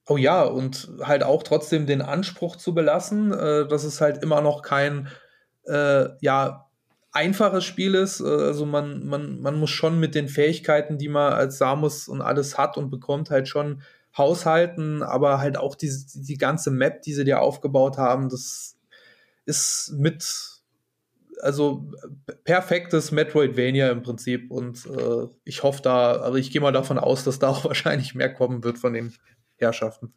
[0.09, 4.41] Oh ja, und halt auch trotzdem den Anspruch zu belassen, äh, dass es halt immer
[4.41, 5.09] noch kein
[5.65, 6.69] äh, ja,
[7.13, 8.21] einfaches Spiel ist.
[8.21, 12.21] Äh, also man, man, man muss schon mit den Fähigkeiten, die man als Samus und
[12.21, 13.83] alles hat und bekommt, halt schon
[14.17, 18.77] haushalten, aber halt auch die, die ganze Map, die sie dir aufgebaut haben, das
[19.45, 20.53] ist mit
[21.41, 21.91] also
[22.45, 27.25] perfektes Metroidvania im Prinzip und äh, ich hoffe da, also ich gehe mal davon aus,
[27.25, 29.15] dass da auch wahrscheinlich mehr kommen wird von den
[29.57, 30.15] Herrschaften.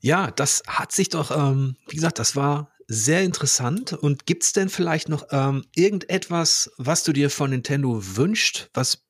[0.00, 3.92] Ja, das hat sich doch, ähm, wie gesagt, das war sehr interessant.
[3.92, 9.04] Und gibt es denn vielleicht noch ähm, irgendetwas, was du dir von Nintendo wünscht, was,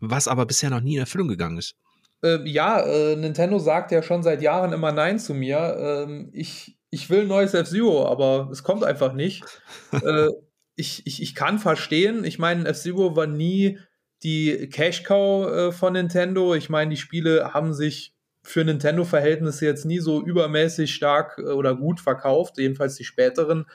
[0.00, 1.76] was aber bisher noch nie in Erfüllung gegangen ist?
[2.22, 5.76] Äh, ja, äh, Nintendo sagt ja schon seit Jahren immer Nein zu mir.
[5.78, 9.44] Ähm, ich, ich will ein neues F-Zero, aber es kommt einfach nicht.
[9.92, 10.28] äh,
[10.76, 12.24] ich, ich, ich kann verstehen.
[12.24, 13.78] Ich meine, F-Zero war nie
[14.22, 16.54] die Cash-Cow äh, von Nintendo.
[16.54, 21.74] Ich meine, die Spiele haben sich für Nintendo-Verhältnisse jetzt nie so übermäßig stark äh, oder
[21.74, 23.66] gut verkauft, jedenfalls die späteren.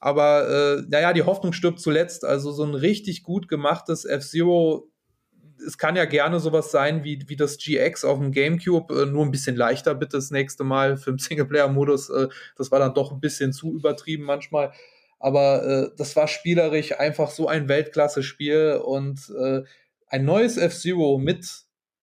[0.00, 2.24] Aber äh, naja, die Hoffnung stirbt zuletzt.
[2.24, 4.89] Also so ein richtig gut gemachtes F-Zero
[5.66, 9.24] es kann ja gerne sowas sein wie, wie das GX auf dem GameCube, äh, nur
[9.24, 12.10] ein bisschen leichter bitte das nächste Mal für den Singleplayer-Modus.
[12.10, 14.72] Äh, das war dann doch ein bisschen zu übertrieben manchmal.
[15.18, 19.62] Aber äh, das war spielerisch einfach so ein Weltklasse-Spiel und äh,
[20.06, 21.46] ein neues F-Zero mit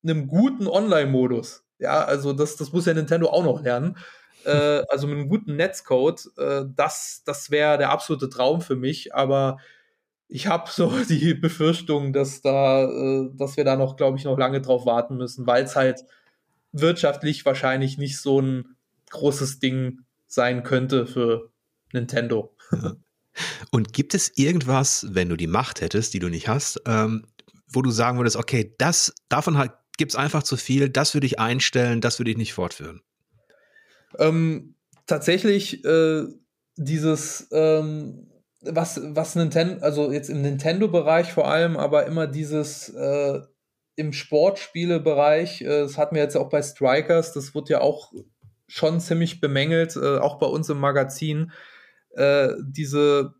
[0.03, 1.64] einem guten Online-Modus.
[1.80, 3.97] Ja, also das, das muss ja Nintendo auch noch lernen.
[4.45, 9.16] Äh, also mit einem guten Netzcode, äh, das, das wäre der absolute Traum für mich.
[9.16, 9.58] Aber
[10.30, 14.38] ich habe so die Befürchtung, dass da, äh, dass wir da noch, glaube ich, noch
[14.38, 16.05] lange drauf warten müssen, weil es halt
[16.71, 18.75] wirtschaftlich wahrscheinlich nicht so ein
[19.09, 21.51] großes Ding sein könnte für
[21.93, 22.55] Nintendo.
[22.71, 22.95] Ja.
[23.71, 27.28] Und gibt es irgendwas, wenn du die Macht hättest, die du nicht hast, ähm,
[27.67, 31.28] wo du sagen würdest, okay, das davon halt, gibt es einfach zu viel, das würde
[31.28, 33.01] ich einstellen, das würde ich nicht fortführen?
[34.17, 34.73] Ähm,
[35.05, 36.23] tatsächlich äh,
[36.78, 38.28] dieses ähm,
[38.70, 43.41] was, was Nintendo, also jetzt im Nintendo-Bereich vor allem, aber immer dieses äh,
[43.95, 48.13] im Sportspiele-Bereich, äh, das hatten wir jetzt auch bei Strikers, das wird ja auch
[48.68, 51.51] schon ziemlich bemängelt, äh, auch bei uns im Magazin,
[52.11, 53.34] äh, diese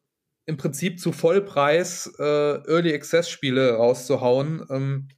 [0.46, 4.66] im Prinzip zu Vollpreis äh, Early Access-Spiele rauszuhauen.
[4.70, 5.10] Ähm,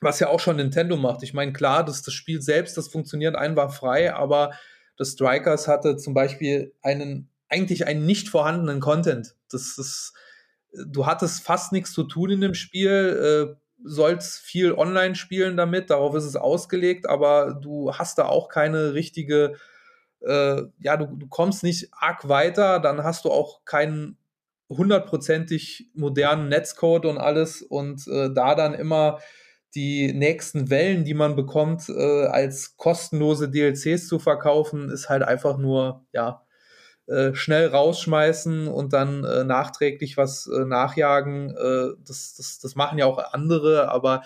[0.00, 1.22] was ja auch schon Nintendo macht.
[1.22, 4.52] Ich meine, klar, dass das Spiel selbst, das funktioniert einwandfrei, aber
[4.96, 9.34] das Strikers hatte zum Beispiel einen eigentlich einen nicht vorhandenen Content.
[9.50, 10.14] Das ist,
[10.72, 15.90] du hattest fast nichts zu tun in dem Spiel, äh, sollst viel online spielen damit,
[15.90, 19.54] darauf ist es ausgelegt, aber du hast da auch keine richtige,
[20.20, 24.18] äh, ja, du, du kommst nicht arg weiter, dann hast du auch keinen
[24.68, 29.20] hundertprozentig modernen Netzcode und alles und äh, da dann immer
[29.74, 35.58] die nächsten Wellen, die man bekommt, äh, als kostenlose DLCs zu verkaufen, ist halt einfach
[35.58, 36.42] nur, ja,
[37.08, 41.56] äh, schnell rausschmeißen und dann äh, nachträglich was äh, nachjagen.
[41.56, 44.24] Äh, das, das, das machen ja auch andere, aber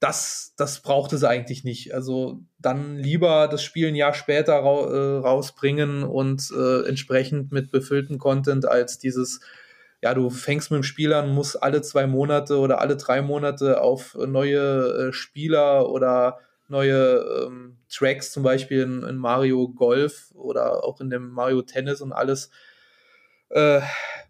[0.00, 1.94] das, das braucht es eigentlich nicht.
[1.94, 6.50] Also dann lieber das Spiel ein Jahr später ra äh, rausbringen und
[6.86, 9.40] entsprechend mit befülltem Content als dieses,
[10.02, 13.80] ja, du fängst mit dem Spiel an, musst alle zwei Monate oder alle drei Monate
[13.80, 16.38] auf neue Spieler oder
[16.70, 22.00] neue ähm, Tracks, zum Beispiel in, in, Mario Golf oder auch in dem Mario Tennis
[22.00, 22.50] und alles
[23.50, 23.80] äh,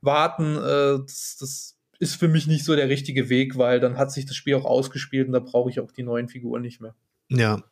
[0.01, 0.57] warten.
[0.57, 4.27] Äh, das, das ist für mich nicht so der richtige Weg, weil dann hat sich
[4.27, 6.95] das Spiel auch ausgespielt und da brauche ich auch die neuen Figuren nicht mehr.
[7.29, 7.63] Ja.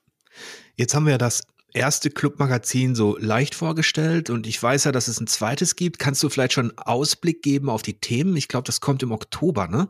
[0.76, 1.42] Jetzt haben wir ja das
[1.72, 5.98] erste Clubmagazin so leicht vorgestellt und ich weiß ja, dass es ein zweites gibt.
[5.98, 8.36] Kannst du vielleicht schon Ausblick geben auf die Themen?
[8.36, 9.88] Ich glaube, das kommt im Oktober, ne?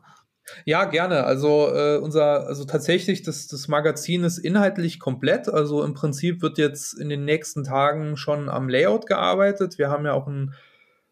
[0.65, 1.25] Ja, gerne.
[1.25, 5.49] Also äh, unser, also tatsächlich, das, das Magazin ist inhaltlich komplett.
[5.49, 9.79] Also im Prinzip wird jetzt in den nächsten Tagen schon am Layout gearbeitet.
[9.79, 10.55] Wir haben ja auch ein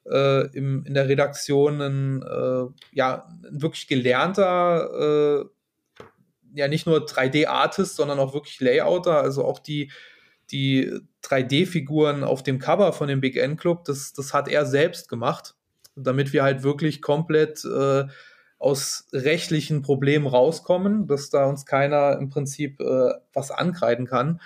[0.09, 5.45] äh, im, in der Redaktion ein, äh, ja, ein wirklich gelernter, äh,
[6.55, 9.91] ja nicht nur 3D-Artist, sondern auch wirklich Layouter, also auch die,
[10.51, 10.93] die
[11.24, 15.55] 3D-Figuren auf dem Cover von dem Big N Club, das, das hat er selbst gemacht,
[15.97, 18.05] damit wir halt wirklich komplett äh,
[18.59, 24.41] aus rechtlichen Problemen rauskommen, dass da uns keiner im Prinzip äh, was ankreiden kann.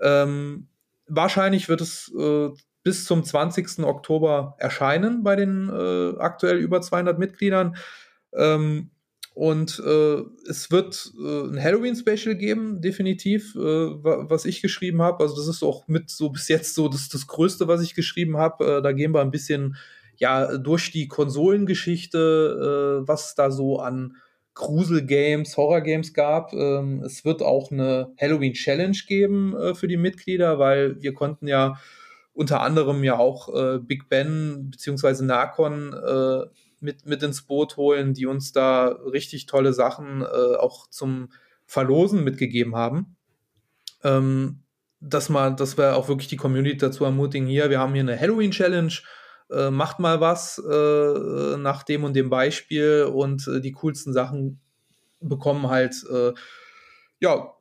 [0.00, 0.68] Ähm,
[1.06, 2.50] wahrscheinlich wird es äh,
[2.82, 3.80] bis zum 20.
[3.80, 7.76] Oktober erscheinen bei den äh, aktuell über 200 Mitgliedern.
[8.34, 8.90] Ähm,
[9.34, 15.24] und äh, es wird äh, ein Halloween-Special geben, definitiv, äh, was ich geschrieben habe.
[15.24, 18.36] Also das ist auch mit so bis jetzt so das, das Größte, was ich geschrieben
[18.36, 18.76] habe.
[18.78, 19.76] Äh, da gehen wir ein bisschen
[20.16, 24.16] ja durch die Konsolengeschichte, äh, was da so an
[24.54, 26.52] Grusel-Games, Horror-Games gab.
[26.52, 31.76] Ähm, es wird auch eine Halloween-Challenge geben äh, für die Mitglieder, weil wir konnten ja
[32.32, 36.46] unter anderem ja auch äh, Big Ben beziehungsweise Narcon äh,
[36.80, 41.30] mit, mit ins Boot holen, die uns da richtig tolle Sachen äh, auch zum
[41.66, 43.16] Verlosen mitgegeben haben.
[44.02, 44.60] Ähm,
[45.00, 48.18] dass man, dass wir auch wirklich die Community dazu ermutigen, hier, wir haben hier eine
[48.18, 48.92] Halloween-Challenge,
[49.50, 54.60] äh, macht mal was äh, nach dem und dem Beispiel und äh, die coolsten Sachen
[55.20, 56.32] bekommen halt äh,
[57.20, 57.52] ja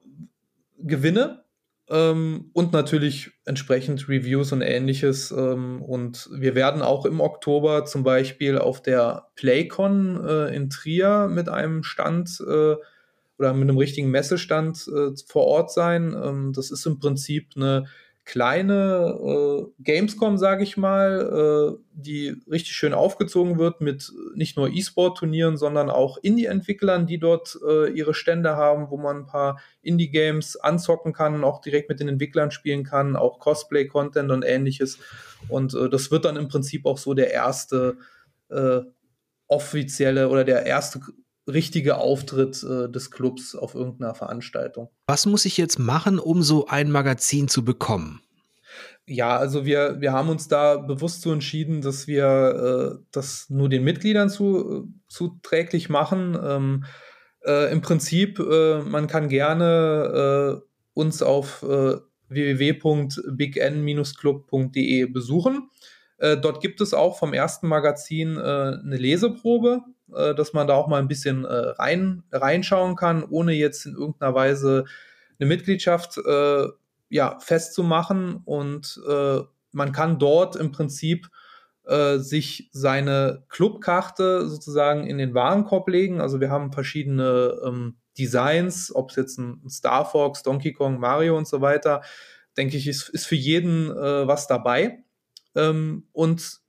[0.78, 1.44] Gewinne
[1.90, 5.32] ähm, und natürlich entsprechend Reviews und ähnliches.
[5.32, 11.28] Ähm, und wir werden auch im Oktober zum Beispiel auf der PlayCon äh, in Trier
[11.30, 14.90] mit einem Stand oder mit einem richtigen Messestand
[15.28, 16.16] vor Ort sein.
[16.22, 17.86] Ähm, das ist im Prinzip eine
[18.26, 24.70] kleine äh, Gamescom, sage ich mal, äh, die richtig schön aufgezogen wird mit nicht nur
[24.70, 30.56] E-Sport-Turnieren, sondern auch Indie-Entwicklern, die dort äh, ihre Stände haben, wo man ein paar Indie-Games
[30.56, 35.00] anzocken kann, auch direkt mit den Entwicklern spielen kann, auch Cosplay-Content und ähnliches.
[35.50, 37.98] Und äh, das wird dann im Prinzip auch so der erste
[38.50, 38.82] äh,
[39.48, 41.02] offizielle oder der erste
[41.48, 44.90] richtige Auftritt äh, des Clubs auf irgendeiner Veranstaltung.
[45.08, 48.22] Was muss ich jetzt machen, um so ein Magazin zu bekommen?
[49.06, 53.68] Ja, also wir, wir haben uns da bewusst so entschieden, dass wir äh, das nur
[53.68, 56.38] den Mitgliedern zu, zuträglich machen.
[56.42, 56.86] Ähm,
[57.46, 61.98] äh, Im Prinzip, äh, man kann gerne äh, uns auf äh,
[62.30, 65.70] www.bign-club.de besuchen.
[66.18, 69.82] dort gibt es auch vom ersten Magazin eine Leseprobe
[70.16, 73.96] äh, dass man da auch mal ein bisschen äh, rein, reinschauen kann, ohne jetzt in
[73.96, 74.86] irgendeiner Weise
[75.40, 76.68] eine Mitgliedschaft äh,
[77.10, 78.42] ja, festzumachen.
[78.46, 79.40] Und äh,
[79.72, 81.30] man kann dort im Prinzip
[81.86, 86.22] äh, sich seine Clubkarte sozusagen in den Warenkorb legen.
[86.22, 91.38] Also wir haben verschiedene ähm, Designs, ob es jetzt ein Star Fox, Donkey Kong, Mario
[91.38, 92.02] und so weiter,
[92.58, 95.04] denke ich, ist, ist für jeden äh, was dabei.
[95.56, 96.63] Ähm, und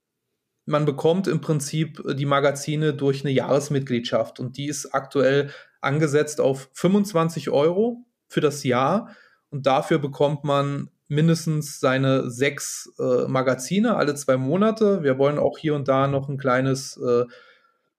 [0.67, 5.51] man bekommt im Prinzip äh, die Magazine durch eine Jahresmitgliedschaft und die ist aktuell
[5.81, 9.11] angesetzt auf 25 Euro für das Jahr
[9.51, 15.03] und dafür bekommt man mindestens seine sechs äh, Magazine alle zwei Monate.
[15.03, 17.25] Wir wollen auch hier und da noch ein kleines, äh,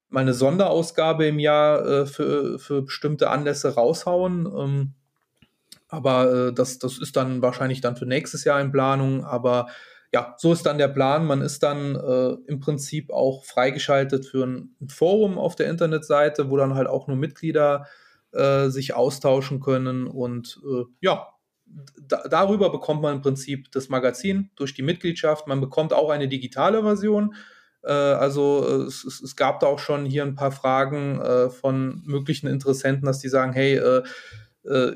[0.09, 4.45] mal Sonderausgabe im Jahr äh, für, für bestimmte Anlässe raushauen.
[4.45, 4.93] Ähm,
[5.87, 9.23] aber äh, das, das ist dann wahrscheinlich dann für nächstes Jahr in Planung.
[9.23, 9.67] Aber
[10.13, 11.25] ja, so ist dann der Plan.
[11.25, 16.57] Man ist dann äh, im Prinzip auch freigeschaltet für ein, Forum auf der Internetseite, wo
[16.57, 17.87] dann halt auch nur Mitglieder
[18.31, 20.07] äh, sich austauschen können.
[20.07, 21.27] Und äh, ja,
[22.29, 25.47] darüber bekommt man im Prinzip das Magazin durch die Mitgliedschaft.
[25.47, 27.35] Man bekommt auch eine digitale Version.
[27.83, 32.01] Äh, also äh, es, es, gab da auch schon hier ein paar Fragen äh, von
[32.05, 33.79] möglichen Interessenten, dass die sagen, hey,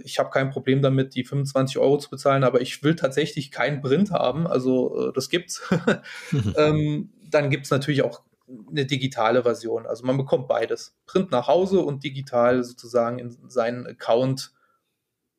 [0.03, 3.81] ich habe kein Problem damit, die 25 Euro zu bezahlen, aber ich will tatsächlich keinen
[3.81, 5.61] Print haben, also äh, das gibt's.
[6.57, 8.23] ähm, dann gibt's natürlich auch
[8.69, 9.85] eine digitale Version.
[9.85, 10.95] Also man bekommt beides.
[11.05, 14.53] Print nach Hause und digital sozusagen in seinen Account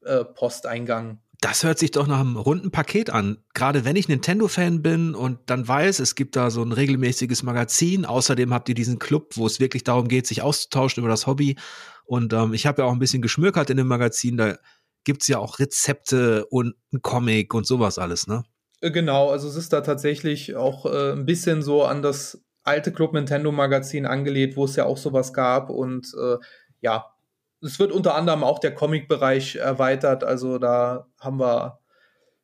[0.02, 3.38] äh, Posteingang das hört sich doch nach einem runden Paket an.
[3.54, 8.04] Gerade wenn ich Nintendo-Fan bin und dann weiß, es gibt da so ein regelmäßiges Magazin.
[8.04, 11.56] Außerdem habt ihr diesen Club, wo es wirklich darum geht, sich auszutauschen über das Hobby.
[12.10, 14.36] Und ähm, ich habe ja auch ein bisschen geschmökert in dem Magazin.
[14.36, 14.56] Da
[15.04, 18.42] gibt's ja auch Rezepte und ein Comic und sowas alles, ne?
[18.80, 22.90] Äh, genau, also es ist da tatsächlich auch äh, ein bisschen so an das alte
[22.90, 25.70] Club Nintendo Magazin angelehnt, wo es ja auch sowas gab.
[25.70, 26.38] Und äh,
[26.80, 27.14] ja,
[27.62, 30.24] es wird unter anderem auch der Comic-Bereich erweitert.
[30.24, 31.78] Also da haben wir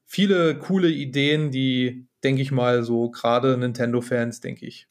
[0.04, 4.86] viele coole Ideen, die, denke ich mal, so gerade Nintendo-Fans, denke ich,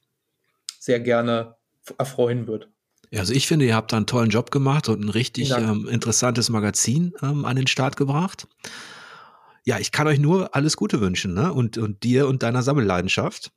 [0.79, 1.55] sehr gerne
[1.97, 2.74] erfreuen wird.
[3.13, 6.49] Also ich finde, ihr habt da einen tollen Job gemacht und ein richtig ähm, interessantes
[6.49, 8.47] Magazin ähm, an den Start gebracht.
[9.63, 11.51] Ja, ich kann euch nur alles Gute wünschen, ne?
[11.51, 13.51] Und, und dir und deiner Sammelleidenschaft.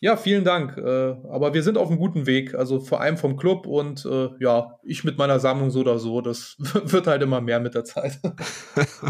[0.00, 0.76] Ja, vielen Dank.
[0.76, 2.54] Äh, aber wir sind auf einem guten Weg.
[2.54, 6.20] Also vor allem vom Club und äh, ja, ich mit meiner Sammlung so oder so.
[6.20, 8.20] Das wird halt immer mehr mit der Zeit.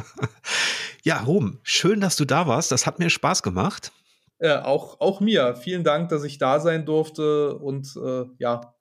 [1.03, 2.72] ja, Ruhm, schön, dass du da warst.
[2.72, 3.93] Das hat mir Spaß gemacht.
[4.39, 5.57] Äh, auch, auch mir.
[5.57, 7.57] Vielen Dank, dass ich da sein durfte.
[7.57, 8.74] Und äh, ja,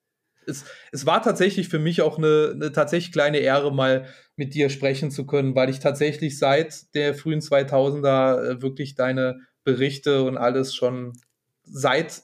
[0.48, 4.70] es, es war tatsächlich für mich auch eine, eine tatsächlich kleine Ehre, mal mit dir
[4.70, 10.38] sprechen zu können, weil ich tatsächlich seit der frühen 2000er äh, wirklich deine Berichte und
[10.38, 11.14] alles schon
[11.64, 12.24] seit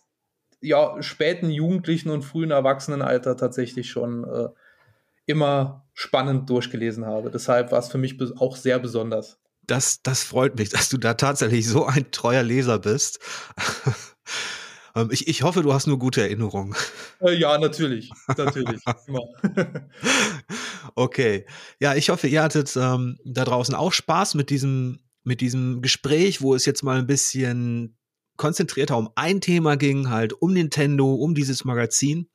[0.61, 4.47] ja, späten Jugendlichen und frühen Erwachsenenalter tatsächlich schon äh,
[5.26, 7.30] immer spannend durchgelesen habe.
[7.30, 9.39] Deshalb war es für mich auch sehr besonders.
[9.65, 13.19] Das, das freut mich, dass du da tatsächlich so ein treuer Leser bist.
[14.96, 16.76] Ähm, ich, ich hoffe, du hast nur gute Erinnerungen.
[17.22, 18.12] Äh, ja, natürlich.
[18.38, 18.82] Natürlich.
[20.96, 21.46] okay.
[21.80, 26.41] Ja, ich hoffe, ihr hattet ähm, da draußen auch Spaß mit diesem, mit diesem Gespräch,
[26.41, 27.98] wo es jetzt mal ein bisschen
[28.36, 32.28] konzentrierter um ein Thema ging, halt um Nintendo, um dieses Magazin.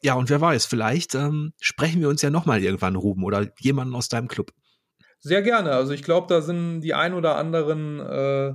[0.00, 3.96] Ja, und wer weiß, vielleicht ähm, sprechen wir uns ja nochmal irgendwann, Ruben, oder jemanden
[3.96, 4.52] aus deinem Club.
[5.18, 5.72] Sehr gerne.
[5.72, 8.54] Also ich glaube, da sind die ein oder anderen äh,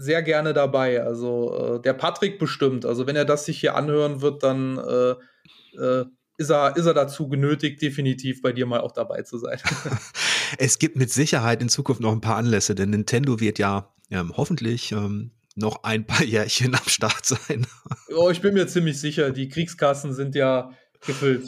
[0.00, 1.02] sehr gerne dabei.
[1.02, 2.86] Also äh, der Patrick bestimmt.
[2.86, 6.04] Also wenn er das sich hier anhören wird, dann äh, äh
[6.38, 9.58] ist er, ist er dazu genötigt, definitiv bei dir mal auch dabei zu sein.
[10.58, 14.32] es gibt mit Sicherheit in Zukunft noch ein paar Anlässe, denn Nintendo wird ja ähm,
[14.34, 17.66] hoffentlich ähm, noch ein paar Jährchen am Start sein.
[18.16, 20.72] Oh, ich bin mir ziemlich sicher, die Kriegskassen sind ja
[21.04, 21.46] gefüllt.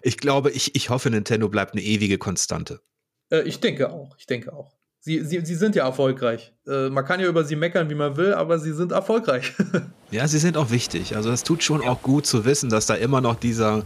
[0.00, 2.80] Ich glaube, ich, ich hoffe, Nintendo bleibt eine ewige Konstante.
[3.30, 4.75] Äh, ich denke auch, ich denke auch.
[5.06, 6.52] Sie, sie, sie sind ja erfolgreich.
[6.66, 9.52] Äh, man kann ja über sie meckern, wie man will, aber sie sind erfolgreich.
[10.10, 11.14] ja, sie sind auch wichtig.
[11.14, 11.90] Also es tut schon ja.
[11.90, 13.84] auch gut zu wissen, dass da immer noch dieser,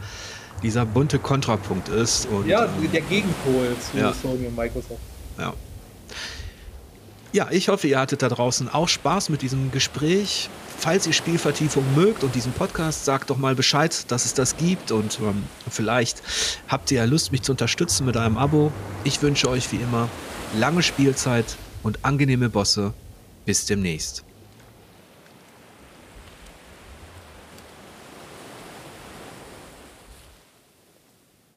[0.63, 2.25] dieser bunte Kontrapunkt ist.
[2.25, 4.15] Und, ja, der Gegenpol zu ja.
[4.15, 4.99] Sony und Microsoft.
[5.37, 5.53] Ja.
[7.33, 10.49] Ja, ich hoffe, ihr hattet da draußen auch Spaß mit diesem Gespräch.
[10.79, 14.91] Falls ihr Spielvertiefung mögt und diesen Podcast, sagt doch mal Bescheid, dass es das gibt
[14.91, 16.23] und ähm, vielleicht
[16.67, 18.73] habt ihr ja Lust, mich zu unterstützen mit einem Abo.
[19.05, 20.09] Ich wünsche euch wie immer
[20.59, 22.93] lange Spielzeit und angenehme Bosse.
[23.45, 24.25] Bis demnächst.